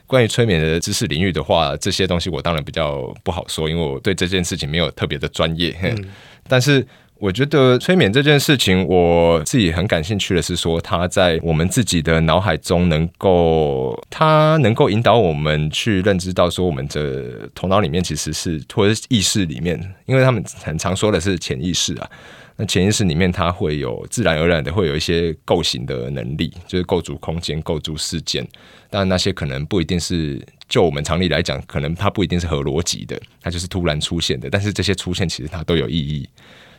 [0.06, 5.76] 关于催眠的知识领域的话，这些东西我当然比较不好说，因为我对这件事情没有特别的专业。
[5.82, 6.06] 嗯，
[6.48, 6.86] 但是。
[7.19, 22.10] 我觉得催眠这件事情，我自己很感兴趣的是说，它在我们自己的脑海中能够，它能够引导我们去认知到说，我们的头脑里面其实是或者意识里面，因为他们很常说的是潜意识啊，
[22.56, 28.48] 那潜意识里面它会有自然而然的会有一些构型的能力，就是构筑空间、构筑事件，
[28.89, 30.39] 但那些可能不一定是
[30.70, 36.28] 就我们常理来讲，可能它不一定是合逻辑的，它就是突然出现的，但是这些出现其实它都有意义。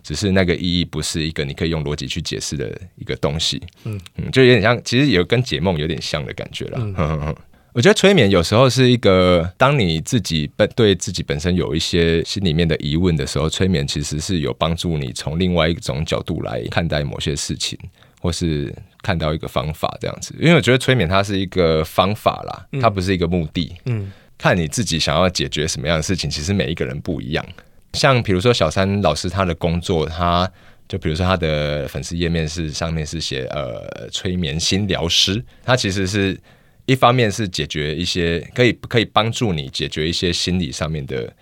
[0.02, 6.78] 只是那个意义不是一个你可以用逻辑去解释的一个东西，嗯嗯，就有点像，其实有跟解梦有点像的感觉了。
[6.78, 7.36] 嗯嗯嗯，
[7.74, 17.76] 我觉得催眠有时候是一个，当你自己本对自己本身有一些心里面的疑问的时候，催眠其实是有帮助你从另外一种角度来看待某些事情，
[18.20, 20.32] 或是看到一个方法这样子。
[20.38, 23.74] 因为我觉得催眠它是一个方法啦，它不是一个目的。
[23.86, 27.44] 嗯，看你自己想要解决什么样的事情，其实每一个人不一样。
[27.94, 30.48] 像比如说小三老师他的工作，他
[30.86, 36.38] 就比如说他的粉丝页面是上面是写呃催眠心疗师，他其实是
[36.86, 41.32] 一方面是解决一些可以可以帮助你解决一些心理上面的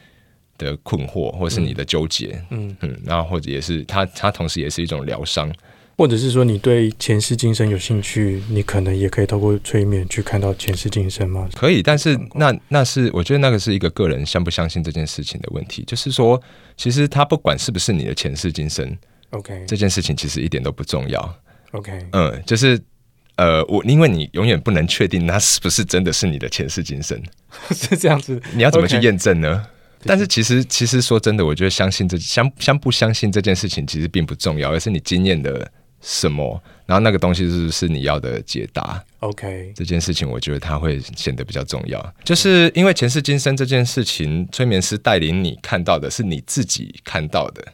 [0.59, 5.53] 的困惑，或是你的纠结，嗯嗯，然后或者也是它它同时也是一种疗伤。
[5.99, 11.49] 或者是说你对前世今生有兴趣，你可能也可以透过催眠去看到前世今生吗？
[11.55, 15.85] 可以，但是那那是我觉得那个是一个个人相不相信这件事情的问题。
[15.87, 16.43] 就是说，
[16.77, 18.97] 其实他不管是不是你的前世今生
[19.31, 21.39] ，OK，这件事情其实一点都不重要。
[21.73, 22.81] OK，嗯，就是
[23.43, 27.21] 呃，我因为你永远不能确定他是不是真的是你的前世今生，
[27.75, 28.41] 是这样子。
[28.55, 29.67] 你要怎么去验证呢.
[30.05, 35.71] 但是其实其实说真的，我觉得相信这相相不相信这件事情其实并不重要，而是你经验的。
[36.05, 36.61] 什么？
[36.85, 47.65] 然后那个东西是不是你要的解答？OK，这件事情我觉得它会显得比较重要，就是因为前世今生这件事情，催眠师带领你看到的是你自己看到的，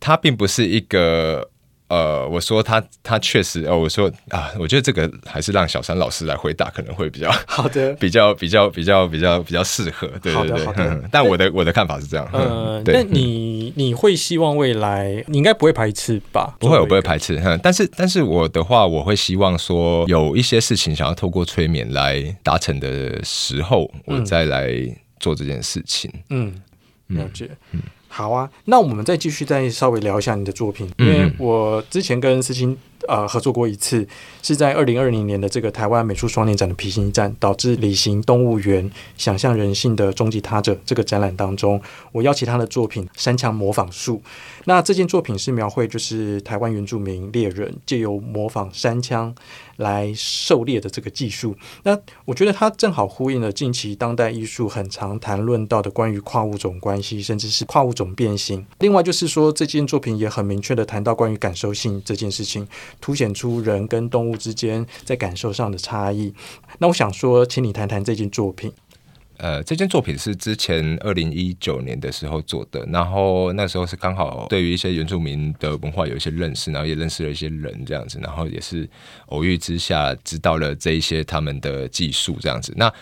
[0.00, 1.49] 它并不是一个。
[1.90, 11.02] 呃，我说他他确实，呃，我说啊，我觉得这个还是让小山老师来回答可能会比较好的， 比较比较比较比较比较适合，对对对。
[11.10, 16.56] 但我的我的看法是这样，嗯，那你你会希望未来你应该不会排斥吧？
[16.60, 17.38] 不会，我不会排斥。
[17.60, 24.70] 但是但是我的话，我会希望说有一些事情想要透过催眠来达成的时候，我再来
[25.18, 26.08] 做这件事情。
[26.28, 26.54] 嗯，
[27.08, 27.50] 了解。
[27.72, 27.80] 嗯。
[28.12, 34.06] 好啊，那我们再继续再稍微聊一下你的作品，因为我之前跟思清呃合作过一次，
[34.42, 44.16] 是在二零二零年的这个台湾美术双年展的平行展，导致理行动物园想象人性的终极他者这个展览当中，我邀请他的作品《山羌模仿术》。
[44.64, 49.32] 那这件作品是描绘就是台湾原住民猎人借由模仿山羌。
[49.80, 58.64] 来狩猎的这个技术，那我觉得它正好呼应了近期当代艺术很常谈论到的关于跨物种关系，甚至是跨物种变形。
[58.80, 62.68] 另外就是说，这件作品也很明确的谈到关于感受性这件事情，
[63.00, 66.32] 凸显出人跟动物之间在感受上的差异。
[66.78, 68.72] 那我想说，请你谈谈这件作品。
[69.42, 78.86] 呃，这件作品是之前二零一九年的时候做的，然后那时候是刚好对于一些原住民的文化有一些认识，然后也认识了一些人这样子，然后也是
[79.28, 82.74] 偶遇之下知道了这一些他们的技术这样子。
[82.76, 82.92] 那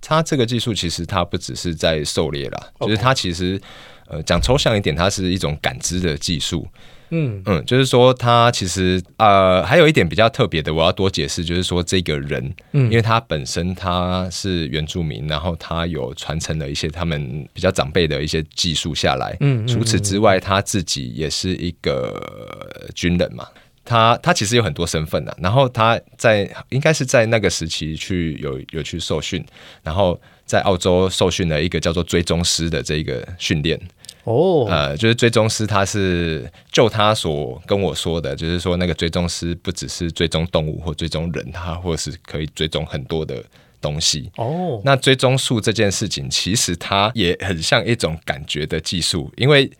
[0.00, 3.60] 他这个技术其实他不只是在狩猎啦就是他其实
[4.06, 6.64] 呃讲抽象一点，它是一种感知的技术。
[7.10, 23.46] 嗯嗯，就是说他其实呃还有一点比较特别的，我要多解释，就是说这个人，嗯，因为他本身他是原住民，然后他有传承了一些他们比较长辈的一些技术下来，嗯，除此之外他自己也是一个军人嘛。
[23.84, 29.42] 他他其实有很多身份的，然后他在应该是在那个时期去有有去受训，
[29.82, 33.80] 然后在澳洲受训了一个叫做追踪师的这一个训练。
[34.28, 43.42] 哦，呃，就是追踪师，他是就他所跟我说的，就是说那个追踪师不只是追踪动物或追踪人，他或者是可以追踪很多的
[43.80, 44.30] 东西。
[44.36, 49.70] 哦，那追踪术这件事情，其实它也很像一种感觉的技术，因为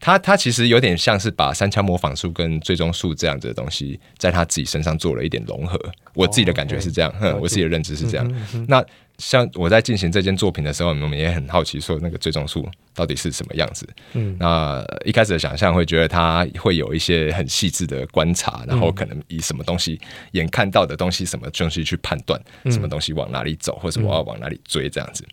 [0.00, 5.78] 它它其实有点像是把三枪模仿术跟追踪术这样子的东西，在他自己身上做了一点融合。
[6.14, 8.26] 我自己的感觉是这样，哦 okay，我自己的认知是这样。
[8.28, 8.84] 嗯嗯、那
[9.22, 13.88] 像我在进行这件作品的时候，我们也很好奇，说那个追踪术到底是什么样子。
[14.14, 20.00] 嗯，那一开始的想象会觉得它会有一些很细致的观察，然后可能以什么东西
[20.32, 25.24] 眼看到的东西，什么东西去判断什么东西往哪里走，或者我要往哪里追这样子。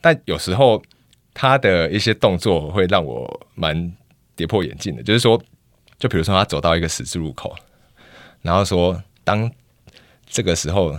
[0.00, 0.82] 但有时候
[1.34, 3.92] 他的一些动作会让我蛮
[4.34, 5.38] 跌破眼镜的，就是说，
[5.98, 7.54] 就比如说他走到一个十字路口，
[8.40, 9.52] 然后说当
[10.26, 10.98] 这个时候。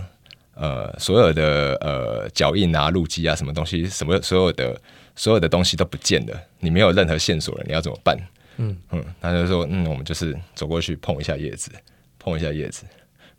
[0.58, 4.80] 呃，所有的呃脚印啊、路基啊、什么东西、什么所有的
[5.14, 8.16] 所有的东西都不见了，你没有任何线索了，你要怎么办？
[8.56, 11.70] 嗯嗯，他就说，嗯，我们就是走过去碰一下叶子，
[12.18, 12.84] 碰一下叶子，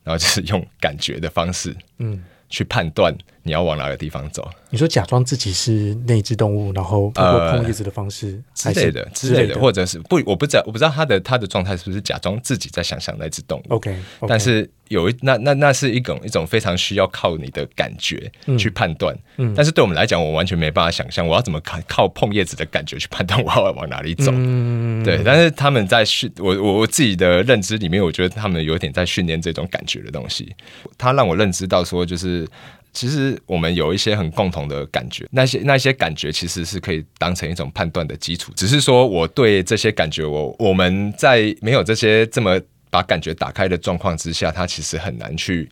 [0.04, 2.24] 然后就是用感觉的方式，嗯。
[2.52, 4.50] 去判断你要往哪个地方走。
[4.70, 13.74] 你说假装自己是那只动物，然后通过碰叶子的方式、呃、之类的之类的，或者是不，我不知道，我不知道他的他的状态是不是假装自己在想象那只动物。
[13.74, 14.28] OK，, okay.
[14.28, 19.18] 但是有一那那那是一种一种非常需要靠你的感觉去判断。
[19.38, 24.32] 嗯，但是对我们来讲，我完全没办法想象我要怎么靠靠碰叶子的感觉去判断我要往哪里走。
[24.36, 25.24] 嗯，对。
[25.26, 30.56] 但是他们在训我我我自己的认知里面，我觉得他们有点在训练这种感觉的东西。
[30.96, 32.48] 他让我认知到说，就是。
[32.94, 38.52] 其实我们有一些很共同的感觉，那些那些感觉其实是可以当成一种判断的基础。
[38.56, 42.60] 只是说我对这些感觉，我我们在没有这些这么
[42.90, 45.70] 把感觉打开的状况之下，它其实很难去。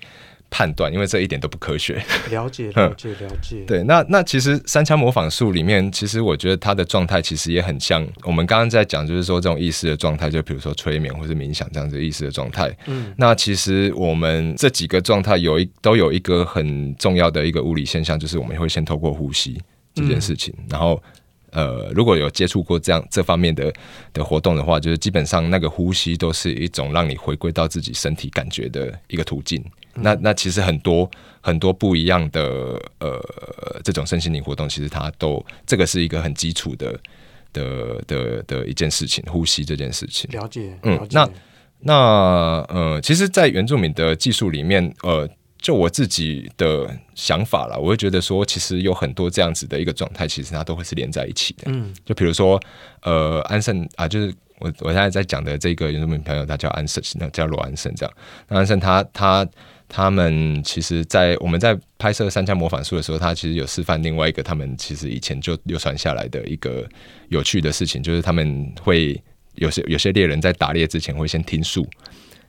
[0.49, 2.03] 判断，因为这一点都不科学。
[2.31, 3.63] 了解，了解，了解。
[3.65, 12.75] 对，那那其实三枪模仿术里面，其实我觉得它的状态其实也很像我们刚刚在讲，就是说这种意识的状态，就比如说催眠或者冥想这样子意识的状态。
[12.85, 19.61] 嗯，那其实我们这几个状态有一都有一个很重要的一个物理现象，就是我们会先透过呼吸
[19.93, 21.01] 这件事情，嗯、然后。
[21.51, 23.73] 呃，如果有接触过这样这方面的
[24.11, 29.63] 的活动的话，就是基本上那个呼吸都是一种让你回归到自己身体感觉的一个途径。
[29.97, 30.03] 嗯。
[30.03, 31.09] 那那其实很多
[31.41, 32.41] 很多不一样的
[32.99, 33.19] 呃
[33.83, 36.97] 这种身心灵活动，其实它都这个是一个很基础的
[37.51, 40.29] 的的的一件事情，呼吸这件事情。
[40.31, 40.77] 了解。
[40.83, 41.29] 嗯，那
[41.79, 41.93] 那
[42.69, 45.29] 呃，其实，在原住民的技术里面，呃。
[45.59, 51.63] 就我自己的想法啦，我会觉得说，其实有很多这样子的一个状态，其实它都会是连在一起的。
[51.65, 52.61] 嗯，就比如说，
[53.01, 58.15] 呃，安盛啊，就是我我现在在讲的这个原住民朋友，他叫安胜，那叫罗安胜这样。
[58.47, 59.45] 那安胜他他
[59.87, 66.87] 他们其实，在我们在拍摄三枪模仿术的时候，他其实有示范另外一个他们其实以前就流传下来的一个
[67.29, 69.21] 有趣的事情，就是他们会
[69.55, 71.87] 有些有些猎人在打猎之前会先听树。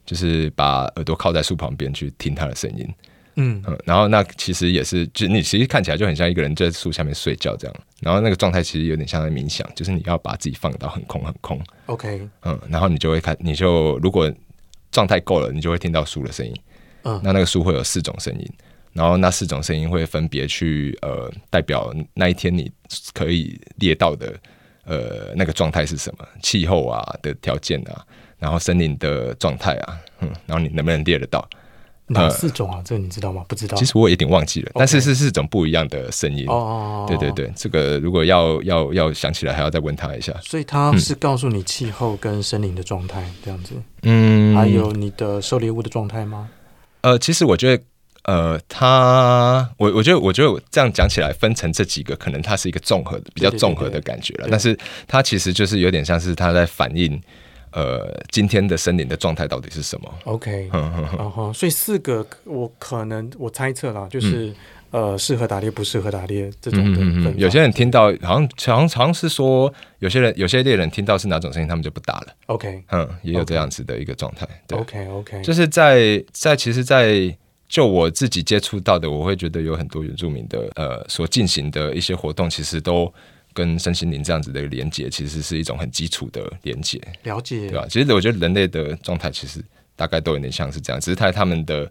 [0.09, 2.95] 就是把耳朵靠在树旁边去听它的声音，
[3.34, 3.62] 嗯。
[3.66, 14.32] 嗯，然后那其实也是，就你其实看起来就很像一个人在树下面睡觉这样，然后那个状态其实有点像在冥想，就是你要把自己放到很空很空，OK，嗯，然后你就会看，你就如果
[14.91, 16.55] 状态够了，你就会听到树的声音，
[17.03, 18.53] 嗯，那那个书会有四种声音，
[18.92, 22.70] 然后那四种声音会分别去呃代表那一天你
[23.12, 24.34] 可以猎到的
[24.84, 28.05] 呃那个状态是什么，气候啊的条件啊。
[28.38, 31.44] 然后森林的状态啊，嗯，然后你能不能猎得到？
[32.07, 32.76] 哪四种啊？
[32.78, 33.44] 呃、这个你知道吗？
[33.49, 33.76] 不知道。
[33.76, 36.46] 其实我有点忘记了但是是四种不一样的声音。
[36.46, 40.32] 哦，对对对，这个如果要要要想起来，还要再问他一下。
[40.40, 43.74] 所以他是告诉你气候跟森林的状态这样子。
[44.05, 46.49] 嗯，还有你的狩猎物的状态吗？
[47.01, 47.82] 呃，其实我觉得，
[48.24, 54.49] 呃，他我我觉得我觉得这样讲起来，分成这几个，可能它是一个综合的，比较综合的感觉了。
[54.51, 57.20] 但是它其实就是有点像是他在反映。
[57.70, 64.55] 呃，今天的森林的状态到底是什么？OK， 然后所以四个，我可能我猜测啦，就是、嗯、
[64.91, 67.34] 呃，适合打猎不适合打猎这种的、嗯。
[67.36, 72.26] 有些人听到好像常常是说，有些人有些猎人听到是哪种声音，他们就不打了。
[72.47, 74.49] OK，嗯，也有这样子的一个状态。
[74.66, 77.36] 对 OK OK，就是在在其实，在
[77.68, 83.12] 就我自己接触到的，我会觉得有很多原住民的呃所进行的一些活动，其实都。
[83.55, 87.01] 跟身心灵这样子的连接，其实是一种很基础的连接。
[87.24, 87.84] 了解，对吧？
[87.91, 89.61] 其实我觉得人类的状态，其实
[89.97, 91.91] 大概都有点像是这样，只是他他们的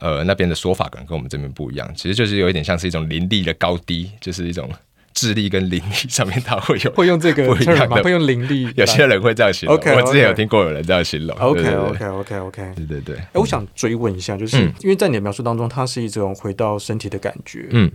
[0.00, 1.90] 呃那边的说法可能跟我们这边不一样。
[1.94, 4.70] 其实就是有一点像是一种灵力的高低，就是一种
[5.14, 8.72] 智力跟灵力上面，他会有会用这个不一样的，会用灵力。
[8.76, 9.76] 有些人会这样形容。
[9.76, 9.96] Okay, okay.
[9.96, 11.36] 我之前有听过有人这样形容。
[11.38, 12.72] OK OK OK OK。
[12.76, 13.16] 对对对。
[13.16, 17.90] 哎、欸，我想追问一下，就是、嗯、因为在你的描述当中，它是一种回到身体的感觉，嗯，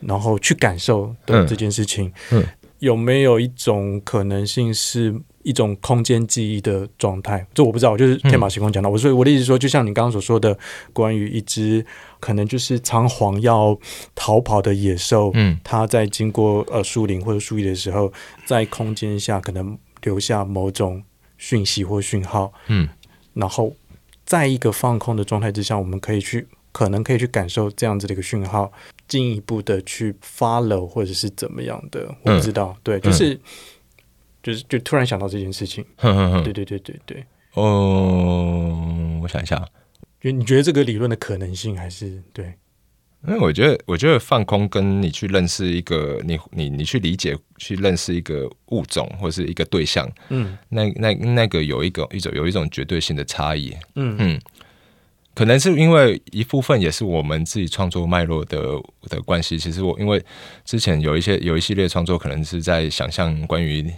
[0.00, 2.46] 然后去感受的这件事情，嗯，嗯
[2.78, 5.14] 有没有一种可能性是？
[5.46, 8.90] 一种空间记忆的状态，这我不知道，我就是天马行空讲到。
[8.90, 10.58] 我、嗯、所以我的意思说，就像你刚刚所说的，
[10.92, 11.86] 关于一只
[12.18, 13.78] 可能就是仓皇要
[14.12, 18.12] 逃跑的野兽，嗯，它在经过呃树林或者树叶的时候，
[18.44, 21.00] 在空间下可能留下某种
[21.38, 22.88] 讯息或讯号，嗯，
[23.34, 23.72] 然后
[24.24, 28.72] 在一个放空的状态之下，我们可以去可能可以去感受这样子的一个讯号，
[29.06, 33.38] 进一步的去 follow 或者是怎么样的，我不知道，嗯、对，就是。
[34.46, 37.24] 嗯就是就突然想到这件事情， 哼哼哼对对对对对。
[37.54, 39.66] 哦，我想一下，
[40.20, 42.54] 就你觉得这个理论的可能性还是对？
[43.26, 54.40] 因为我觉得，我觉得放空跟你去认识一个你你你去理解去认识一个物种或是一个对象，嗯，那那那个有一个一种有一种绝对性的差异，嗯嗯，
[55.34, 58.60] 可能是因为一部分也是我们自己创作脉络的
[59.08, 59.58] 的关系。
[59.58, 60.22] 其实我因为
[60.64, 63.90] 之前有一些有一系列创作，可能是在想象关于。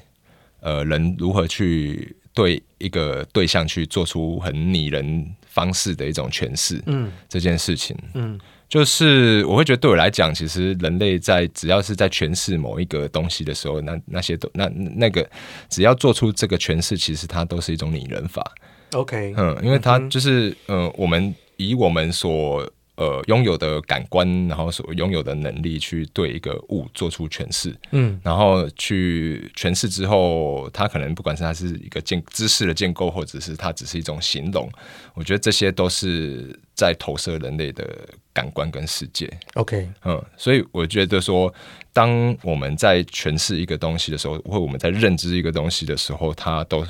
[0.60, 6.82] 呃，人如何去对一个对象去做出很拟人方式的一种诠释？
[6.86, 8.38] 嗯，这件事情，嗯，
[8.68, 15.28] 就是我会觉得对我来讲，其实人类在只要是在诠释某一个东西的时候，那那些都那那个
[15.68, 18.44] 只要做出这个诠释，其实它都是一种拟人法。
[18.92, 22.68] OK，嗯，因为它就是嗯、呃，我们以我们所。
[22.98, 34.68] 呃，拥有的感官，然后所拥有的能力，去对一个物做出诠释，嗯，然后去诠释之后，它可能不管是它是一个建知识的建构，或者是它只是一种形容，
[35.14, 37.86] 我觉得这些都是在投射人类的
[38.32, 39.30] 感官跟世界。
[39.54, 41.54] OK，嗯，所以我觉得说，
[41.92, 46.84] 当我们在诠释一个东西的时候，或我们在认知一个东西的时候，它都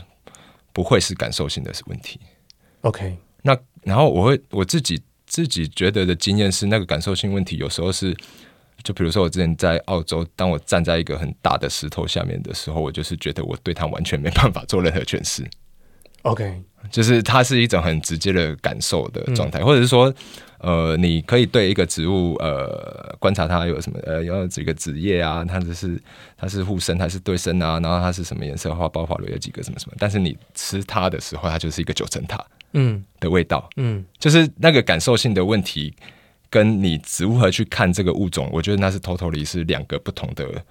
[0.72, 2.18] 不会是感受性的问题。
[2.80, 4.98] OK，那然后我会我自己。
[5.28, 8.16] 自己觉得的经验是，那个感受性问题有时候是，
[8.82, 15.44] 就比如说我之前在澳洲，当我站在一个很大的石头下面的时候，我就是觉得我对它完全没办法做任何诠释。
[16.22, 16.60] OK，
[16.90, 20.12] 就是它是一种很直接的感受的状态，嗯、或者是说，
[20.58, 26.00] 呃，你可以对一个植物，呃，观察它有什么，呃，有几个子叶啊，它只是
[26.36, 32.44] 它是互生还是对生啊，然后它是什么颜色，花苞花蕊有几个什么什么，但是你吃它的时候，它就是一个九层塔。
[32.72, 35.94] 嗯的味道，嗯，就是那个感受性的问题，
[36.50, 40.64] 跟你如何去看这个物种，我觉得那是 totally 是两个不同的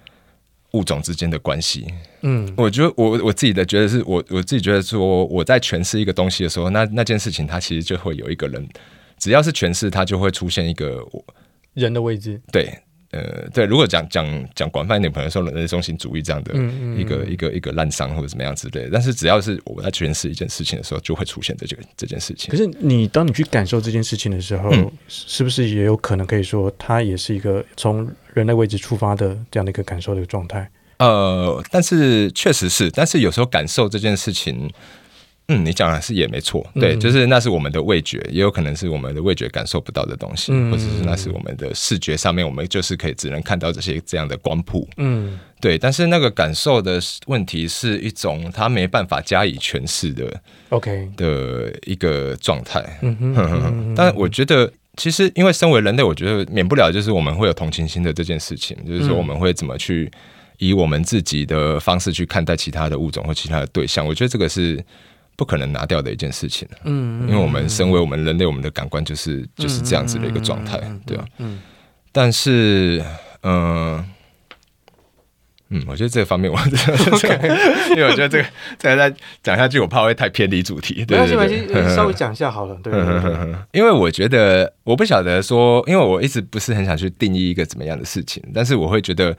[0.72, 1.86] 物种之间的关系。
[2.22, 8.68] 嗯，我觉得我我自己的觉得是我我自己觉得说我在诠释一个东西的时候，那那件事情它其实就会有一个人，
[9.18, 11.24] 只要是诠释，它就会出现一个我
[11.74, 12.72] 人的位置，对。
[13.10, 22.50] 呃，对，如果讲讲讲广泛一点，可能说人类中心主义这样的一个、嗯嗯、一个一个滥伤或者怎么样之类的，但是只要是我在诠释一件事情的时候，就会出现这个这件事情。
[22.50, 30.70] 可是你当你去感受这件事情的时候，嗯、是不是也有可能可以说，它也是一个从人类位置出发的这样的一个感受的状态？
[30.98, 34.70] 呃，但是确实是，但是有时候感受这件事情。
[35.50, 45.78] 嗯，你讲的是也没错，对，嗯、就是那是我们的味觉，也有可能是我们的味觉感受不到的东西，嗯、或者是那是我们的视觉上面，我们就是可以只能看到这些这样的光谱，嗯，对。
[45.78, 50.38] 但是那个感受的问题是一种他没办法加以诠释的
[50.68, 52.84] ，OK 的一个状态。
[53.00, 60.10] 嗯哼，但我觉得其实因为身为人类，我觉得免不了就是我们会有同情心的这件事情，就是说我们会怎么去
[60.58, 64.84] 以我们自己的方式去看待其他的物种或其他的对象，我觉得这个是。
[65.38, 71.24] 不可能拿掉的一件事情，嗯，因为我们身为我们人类，我们的感官就是就是这样子的一个状态，对吧？
[71.38, 71.60] 嗯，
[72.10, 73.00] 但是，
[73.44, 74.04] 嗯，
[75.68, 76.58] 嗯，我觉得这个方面我，
[77.94, 78.44] 因为我觉得这个
[78.78, 82.92] 再再讲下去，我怕会太偏离主题，对对对， 稍微讲一下好了，对，
[83.70, 89.36] 因为我觉得我不晓得说，因为我一直不是很想去定义一个怎么样的事情，但是我会觉得。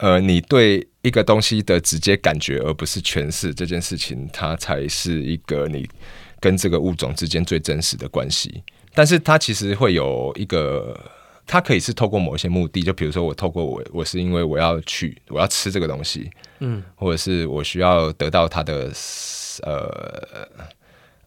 [0.00, 5.86] 呃，你对一个东西的直接感觉，而不是诠释这件事情，它才是一个你
[6.40, 8.62] 跟这个物种之间最真实的关系。
[8.94, 10.98] 但是它其实会有一个，
[11.46, 16.30] 它可以是透过某些目的，就比如说我透过我，我是因为我要去，我要吃这个东西，
[16.60, 18.90] 嗯，或者是我需要得到它的，
[19.62, 20.58] 呃。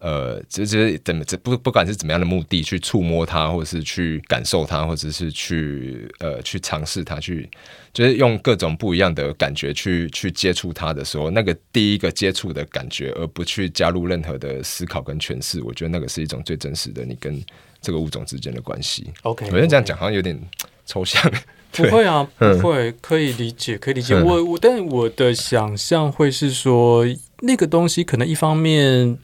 [0.03, 7.49] 呃，就是怎么，不不管是怎么样的目的去触摸它，或者是去感受它，或者是去呃去尝试它，去
[7.93, 17.41] 就是用各种不一样的感觉去去接触它的时候，那个第一个接触的感觉，而不去加入任何的思考跟诠释，我觉得那个是一种最真实的你跟
[17.79, 19.09] 这个物种之间的关系。
[19.21, 20.37] OK，我觉得这样讲好像有点
[20.85, 21.31] 抽象。
[21.71, 24.13] 不会啊，不会，可以理解，可以理解。
[24.13, 27.03] 嗯、我我，但我的想象会是说，
[27.39, 29.17] 那个东西可能一方面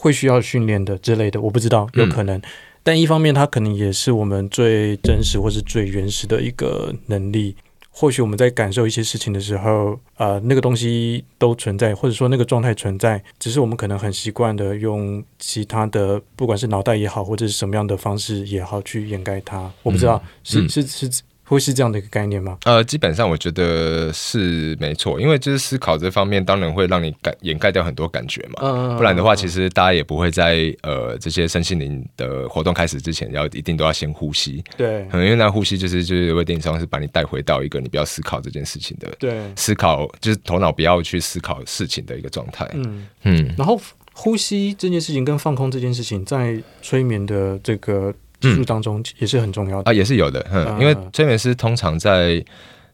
[0.00, 2.38] 会需要训练的之类的，我不知道，有可能。
[2.38, 2.42] 嗯、
[2.82, 7.54] 但一方面，它可能也是我们最真实或是最原始的一个能力。
[7.92, 19.70] 或许我们在感受一些事情的时候，呃，那个东西都存在，或者说那个状态存在，只是我们可能很习惯的用其他的，不管是脑袋也好，或者是什么样的方式也好，去掩盖它。
[19.82, 21.22] 我不知道，嗯、是、嗯、是是。
[21.50, 22.58] 是会是这样的一个概念吗？
[22.64, 28.60] 呃，基本上我觉得是没错，因为就是思考这方面，当然会让你感掩盖掉很多感觉嘛。
[28.62, 34.62] 嗯，不然的话，其实大家也不会在呃这些身心灵的活动开始之前，要一定都要先呼吸。
[34.76, 42.68] 对，可能因为那呼吸就是就是为电影上是把你带回到一个你不要思考这件事情的，对，思考就是头脑不要去思考事情的一个状态。
[42.74, 43.80] 嗯嗯，然后
[44.12, 48.14] 呼吸这件事情跟放空这件事情，在催眠的这个。
[48.40, 52.44] 技术当中也是很重要的、嗯、啊，也是有的，嗯，因为催眠师通常在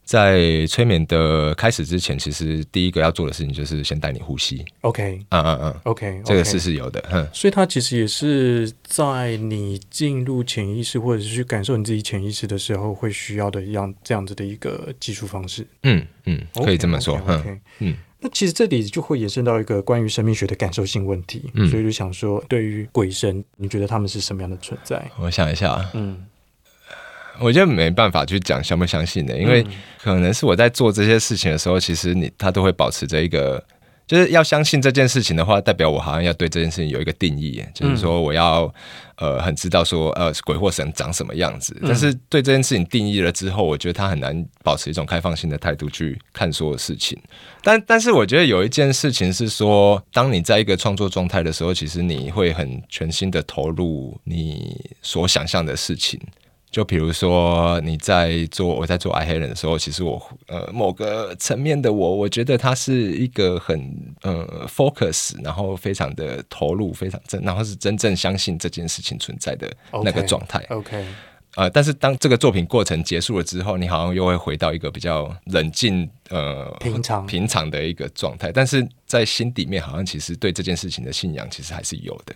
[0.05, 4.65] 在催眠的开始之前，其实第一个要做的事情就是先带你呼吸。
[4.83, 15.67] OK，嗯嗯嗯，OK，这个事是有的，嗯，所以它其实也是在你进入潜意识或者是去感受你自己潜意识的时候，会需要的一样这样子的一个技术方式。
[15.83, 17.97] 嗯嗯，可以这么说，嗯嗯。
[18.21, 25.11] 那其实这里就会延伸到一个关于神秘学的感受性问题，嗯、所以就想说，对于鬼神，你觉得他们是什么样的存在？
[25.21, 26.27] 我想一下，嗯，
[27.39, 29.67] 我觉得没办法去讲相不相信的，因为
[30.03, 33.63] 可能是我在做这些事情的时候，其实你他都会保持着一个。
[34.07, 38.73] 就是要相信这件事情的话，代表我好像要对这件事情有一个定义，就是说我要
[39.17, 41.77] 呃很知道说呃鬼或神长什么样子。
[41.83, 47.19] 但是对这件事情定义了之后，我觉得他很难保持一种开放性的态度去看所有事情。
[47.63, 56.21] 但但是我觉得有一件事情是说，当你在一个创作状态的时候，其实你会很全心的投入你所想象的事情。
[56.77, 69.73] 就比如说你在做我在做爱黑人的时候，其实我呃某个层面的我，我觉得他是一个很呃 focus，然后非常的投入，非常真，然后是真正相信这件事情存在的
[70.05, 70.63] 那个状态。
[70.69, 71.03] OK，
[71.55, 82.35] 呃，但是当这个作品过程结束了之后，你好像又会回到一个比较冷静呃平常平常的一个状态，但是在心底面好像其实对这件事情的信仰其实还是有的。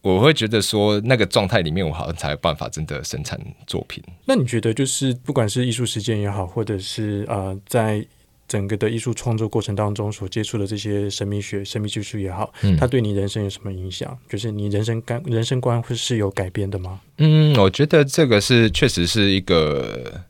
[0.00, 4.02] 我会觉得说，那个状态里面，我好像才有办法真的生产作品。
[4.24, 8.06] 那你觉得，就是不管是艺术实践也好，或者是呃，在
[8.46, 14.16] 整个的艺术创作过程当中所接触的这些神秘学、神秘技术也好，嗯，它对你人生有什么影响？
[14.28, 17.00] 就是你人生观、人生观会是有改变的吗？
[17.18, 20.24] 嗯，我觉得这个是确实是一个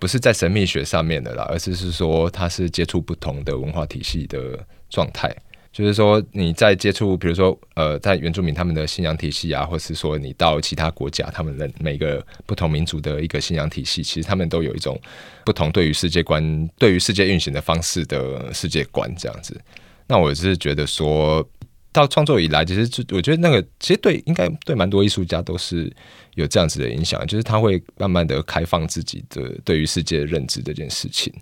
[0.00, 4.58] 不是在神秘学上面的啦，而是是说它是接触不同的文化体系的
[4.90, 5.34] 状态。
[5.72, 15.00] 就是说，你在接触，比如说，呃，在原住民他们的信仰体系啊，或是说你到其他国家，他们的每个不同民族的一个信仰体系，其实他们都有一种
[15.46, 19.58] 不同对于世界观、对于世界运行的方式的世界观这样子。
[20.06, 21.42] 那我是觉得说，
[21.90, 25.90] 到创作以来，其实就我觉得那个其实对应该对蛮多艺术家都是
[26.34, 31.32] 有这样子的影响，就是他会慢慢的开放自己的对于世界认知这件事情，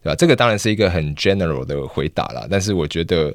[0.00, 0.14] 对吧？
[0.14, 3.34] 这个当然是一个很 general 的回答啦，但是我觉得。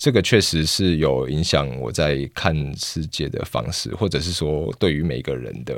[0.00, 5.74] 这个确实是有影响我在看世界的方式，或者是说对于每个人的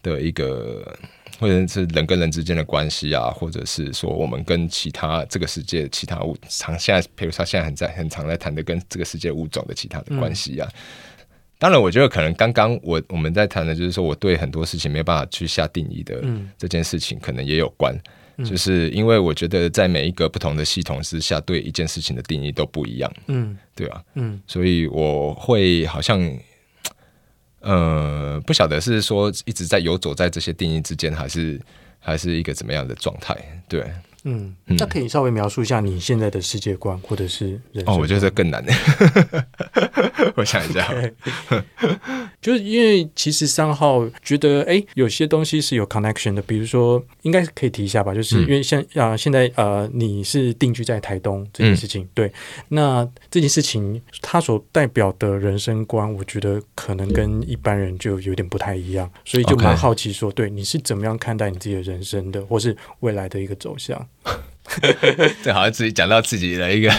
[0.00, 0.96] 的一个，
[1.40, 10.68] 或者是人跟人之间的关系啊，或者是说我们跟其他这个世界其他物常现在，比如说现在很在很常在谈的跟这个世界物种的其他的关系啊。
[10.72, 11.26] 嗯、
[11.58, 16.22] 当然，我觉得可能刚刚我我们在谈的就是说我对很多事情没有办法去下定义的
[16.56, 17.92] 这件事情，可能也有关。
[18.44, 24.02] 就是因为我觉得在每一个不同的系统之下，对一件事情的定义都不一样，嗯，对啊？
[24.14, 26.20] 嗯，所以我会好像，
[27.60, 31.60] 呃，不晓得是说一直在游走在这些定义之间，还是
[31.98, 33.36] 还是一个怎么样的状态？
[33.68, 33.84] 对。
[34.24, 37.94] 嗯，那可以稍微描述一下你现在的世界观，或者是人生？
[37.94, 38.64] 哦，我觉得这更难。
[40.36, 41.62] 我想一下，okay.
[42.40, 52.32] 就是因为其实三号觉得，哎，有些东西是有 connection 的，比如说，应该可以提一下吧，就是因为像啊、呃，现在呃，你是定居在台东这件事情，嗯、对，
[52.68, 60.34] 那这件事情它所代表的人生观，我觉得可能跟一般人就有点不太一样，所以就蛮好奇说，okay.
[60.34, 64.07] 对，你是怎么样看待你自己的人生的，或是未来的一个走向？
[65.42, 66.92] 这好像自己讲到自己的一个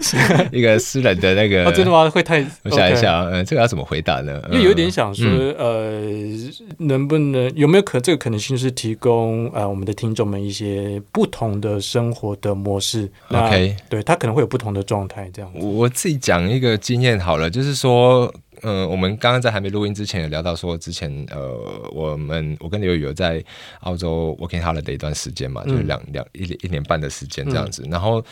[0.52, 2.08] 一个私人的那个，哦，真的吗？
[2.10, 2.44] 会太……
[2.64, 4.42] 我想一下，嗯，这个要怎么回答呢？
[4.52, 15.58] 因为有点想说，嗯、呃，能不能有没有可这个可能性是提供呃我们的听众们一些不同的生活的模式？OK，对他可能会有不同的状态，这样子。
[15.58, 23.42] 我自己讲一个经验好了，就是说，呃，我们刚刚在还没录音之前有聊到说，之前呃，我们我跟刘宇有在
[23.80, 27.82] 澳洲 working holiday 的一段时间嘛，嗯、就是两两一一年半的时间这样子。
[27.86, 28.24] 嗯、然后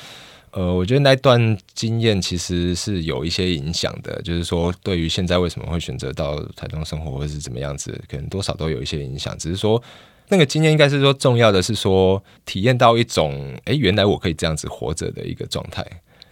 [0.53, 9.37] 呃，我觉得那段经验其实是有一些影响的，就是说对于现在为什么会选择到台东生活或是怎么样子，可能多少都有一些影响。
[9.39, 9.83] 只是说
[10.29, 15.85] 那个经验应该是说重要的是说体验到一种，哎，原来我可以这样子活着的一个状态。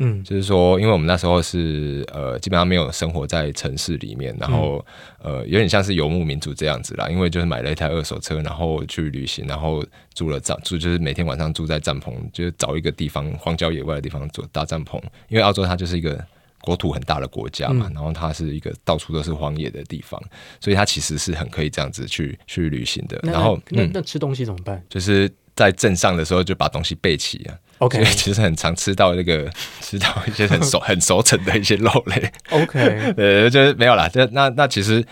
[0.03, 4.85] 嗯，就是说，因为我们那时候是呃，基本上没有生活在城市里面，然后
[5.23, 7.07] 呃，有点像是游牧民族这样子啦。
[7.11, 9.85] 因为就是买了一台二手车，然后去旅行，然后
[10.15, 14.99] 住了帐住，就是每天晚上住在帐篷，就是找一个地方荒郊野外的地方做搭帐篷。
[15.29, 16.19] 因为澳洲它就是一个
[16.63, 20.19] 国土很大的国家嘛，然后它是一个到处都是荒野的地方，
[20.61, 23.21] 所以它其实是很可以这样子去去旅行的。
[23.23, 24.83] 然后那那吃东西怎么办？
[24.89, 27.55] 就是在镇上的时候就把东西备齐啊。
[27.81, 29.51] OK，其实很常吃到那个
[29.81, 32.31] 吃到一些很熟很熟成的一些肉类。
[32.51, 32.79] OK，
[33.17, 34.07] 呃，就是没有啦。
[34.07, 35.03] 就那那其实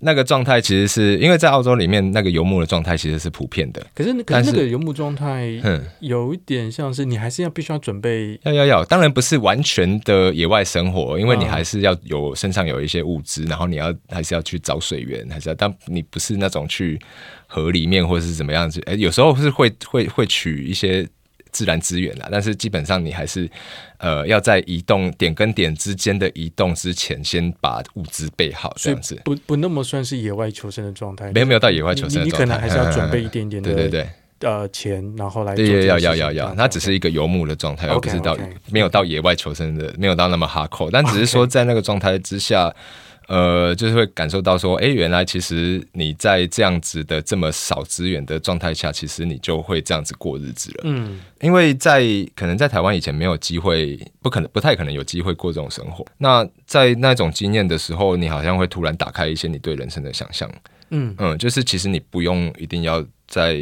[0.00, 3.80] 那个状态其实是因为在澳洲里面那个游牧的状态其实是普遍的。
[3.94, 8.38] 可是可是那个游牧状态，嗯，有一点像是你还是要必须要准备。
[8.42, 17.00] 要要要，当然不是完全的野外生活，因为你还是要有身上有一些物资，然后你要还是要去找水源，还是要，但你不是那种去
[17.46, 18.82] 河里面或者是怎么样子。
[18.86, 21.08] 哎，有时候是会会会取一些。
[21.52, 23.50] 自然资源啦，但是基本上你还是，
[23.98, 29.20] 呃，要在移动点跟点之间的移动之前，先把物资备好，这样子。
[29.24, 31.32] 不不那么算是野外求生的状态。
[31.32, 34.06] 没有没有到野外求生的状态，你可能还是要准备一点点的，对对
[34.38, 35.54] 对，呃，钱，然后来。
[35.54, 38.36] 对，要要要要，它只是一个游牧的状态，而不是到
[38.70, 42.74] 没有到野外求生的，没有到那么 hardcore，但只是说在那个状态之下。
[43.28, 50.82] 呃，就是会感受到说，哎，原来其实你在这样子的这么少资源的状态下，其实你就会这样子过日子了。
[50.84, 52.04] 嗯，因为在
[52.34, 56.06] 可能在台湾以前没有机会，不可能，不太可能有机会过这种生活。
[56.18, 60.50] 那在那种经验的时候，你好像会突然打开一些你对人生的想象。
[60.90, 63.54] 嗯嗯，就是其实你不用一定要在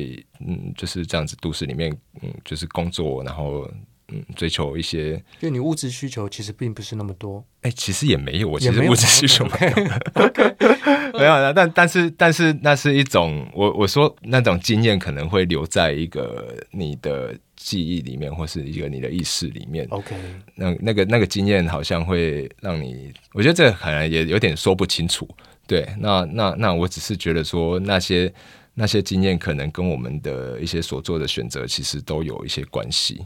[0.47, 1.91] 嗯就是这样子都市里面，
[2.23, 3.67] 嗯，就是工作，然后。
[4.15, 7.45] 嗯，追求一些，因为你物质需求其实并不是那么多。
[7.63, 11.53] 哎、欸，其实也没有，我其实物质需求 没有，没有的。
[11.53, 19.87] 但但是但是那是一种，我我说那种经验可能会留在一个你的记忆里面，或是一个你的意识里面。
[19.91, 20.15] OK，
[20.55, 25.29] 那那个那个经验好像会让你，我觉得这可能也有点说不清楚。
[25.67, 28.31] 对，那那那我只是觉得说那些
[28.75, 33.25] 那些经验可能跟我们的一些所做的选择其实都有一些关系。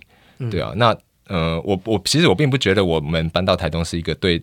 [0.50, 4.42] 对啊，那呃，我我其实我并不觉得我们搬到台东是一个对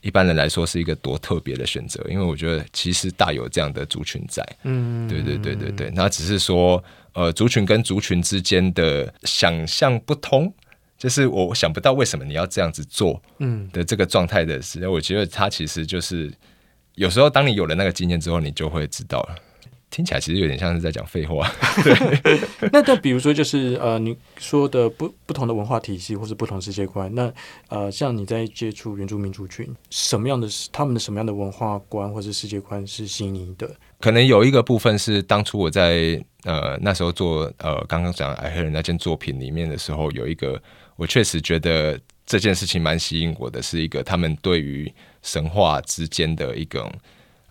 [0.00, 6.82] 一般人来说是一个多特别的选择，因为我觉得其实大有这样的族群在，嗯，对对对对对，那只是说
[7.12, 10.52] 呃，族群跟族群之间的想象不通，
[10.98, 13.70] 就是我想不到为什么你要这样子做，嗯。
[13.72, 16.32] 的这个状态的时候，我觉得他其实就是
[16.96, 19.36] 有时候当你有了那个经验之后，你就会知道了。
[19.94, 21.48] 听起来其实有点像是在讲废话。
[21.84, 22.40] 对，
[22.72, 27.32] 那那比如说就是呃，你说的不不同的文化体系或是不同世界观，那
[27.68, 33.70] 呃，像你在接触原住民族群，什么样的他们的什么样的文化观或是世界观是吸引你的？
[34.00, 40.60] 可能有一个部分是当初我在呃那时候做呃刚刚讲矮黑人那件作品里面的时候，有一个
[40.96, 44.92] 我确实觉得这件事情蛮吸引我的，是一个他们对于
[45.22, 46.90] 神话之间的一个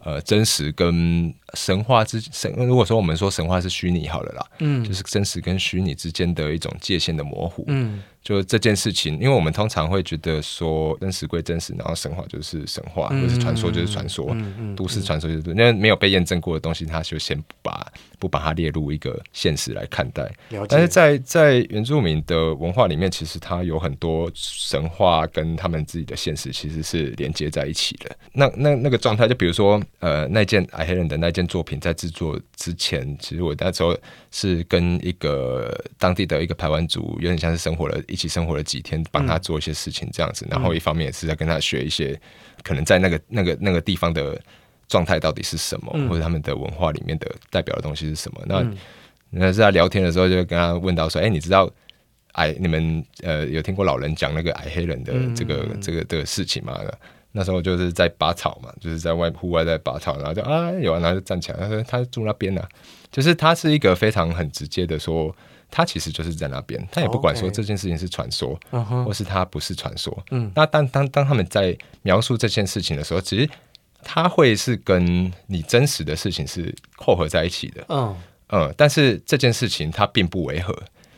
[0.03, 1.33] 呃真实跟。
[1.55, 17.85] 神话之神，如果说我们说神话是虚拟好了啦，嗯，就是真实跟虚拟之间的一种界限的模糊，嗯，就这件事情，因为我们通常会觉得说真实归真实，然后神话就是神话，嗯、或是传说就是传说，嗯嗯、都市传说就是，那没有被验证过的东西，他就先不把
[18.17, 20.29] 不把它列入一个现实来看待。
[20.67, 28.17] 但是在在原住民的文化里面，其实它有很多神话跟他们自己的现实其实是连接在一起的。
[28.31, 31.43] 那那那个状态，就比如说呃，那件矮黑人的那件。
[31.53, 33.95] 作品在制作之前，其实我那时候
[34.35, 40.43] 是跟一个当地的一个排湾族，有点像是生活了一起生活了几天，帮他做一些事情这样子。
[40.45, 42.19] 嗯、然后一方面也是在跟他学一些，
[42.63, 44.41] 可能在那个那个那个地方的
[44.87, 48.41] 状态到底是什么，嗯、或者他们的文化里面的代表的东西是什么。
[48.49, 48.75] 嗯、
[49.29, 51.71] 那那在聊天的时候，就跟他问到说：“哎、欸，你知道
[52.31, 56.79] 矮你们呃有听过老人讲那个矮黑人的这个、嗯、这个的事情吗？”
[57.35, 62.69] 那时候就是在拔草嘛，就是在外户外在拔草，然后就啊有啊，然后就站起来，他说他住那边呢、啊，
[63.11, 65.35] 就是他是一个非常很直接的说，
[65.71, 69.03] 他其实就是在那边，他也不管说这件事情是传说，Okay.
[69.03, 70.15] 或是他不是传说。
[70.29, 70.51] 嗯、uh-huh.
[70.55, 73.49] 那当当当他们在描述这件事情的时候，其实
[74.03, 77.83] 他会是跟你真实的事情是扣合在一起的。
[77.89, 78.15] 嗯、uh-huh.
[78.49, 80.77] 嗯，但是这件事情它并不违和，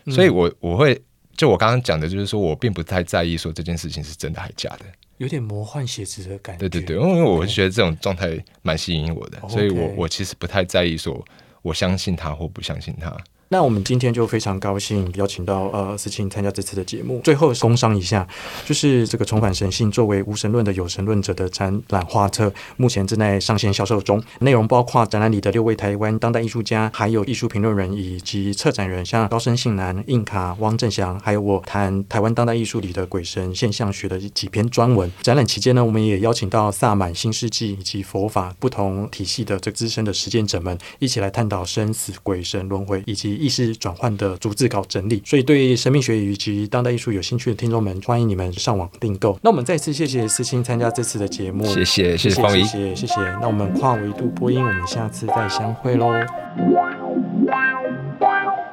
[0.10, 0.98] 所以我我会
[1.36, 4.86] 就我刚刚讲的就是说我并不太在意说这件事情是真的还是假的。
[5.18, 6.68] 有点魔幻写实的感觉。
[6.68, 11.24] 对对对，因为我觉得这种状态蛮吸引我的，所以我我其实不太在意说
[11.62, 13.16] 我相信他或不相信他。
[13.50, 17.22] 那我们今天就非常高兴邀请到呃思清参加这次的节目。
[17.24, 18.28] 最后工商一下，
[18.66, 24.22] 就是这个重返神性作为无神论的有神论者的展览画册，目前正在上线销售中。
[24.40, 35.12] 内容包括展览里的六位台湾当代艺术家，还有艺术评论人以及策展人，像高生信男、印卡、汪正祥，还有我谈台湾当代艺术里的鬼神现象学的几篇专文。
[35.22, 43.35] 展览期间呢，我们也邀请到萨满、新世纪以及佛法不同体系的这资深的实践者们，一起来探讨生死、鬼神、轮回以及。
[43.36, 49.38] 意识转换的逐字稿整理，所以对生命学以及当代艺术有兴趣的听众们，欢迎你们上网订购。
[49.42, 53.16] 那我们再次谢谢思清参加这次的节目，谢谢谢谢谢谢谢谢。
[53.42, 56.08] 那我们跨维度播音，我们下次再相会喽。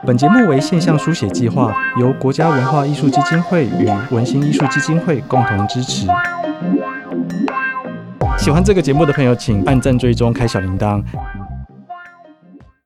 [0.04, 6.06] 本节目为现象书写计划，由国家文化艺术基金会与文心艺术基金会共同支持。
[8.38, 11.00] 喜欢这个节目的朋友，请按赞、追踪、开小铃铛。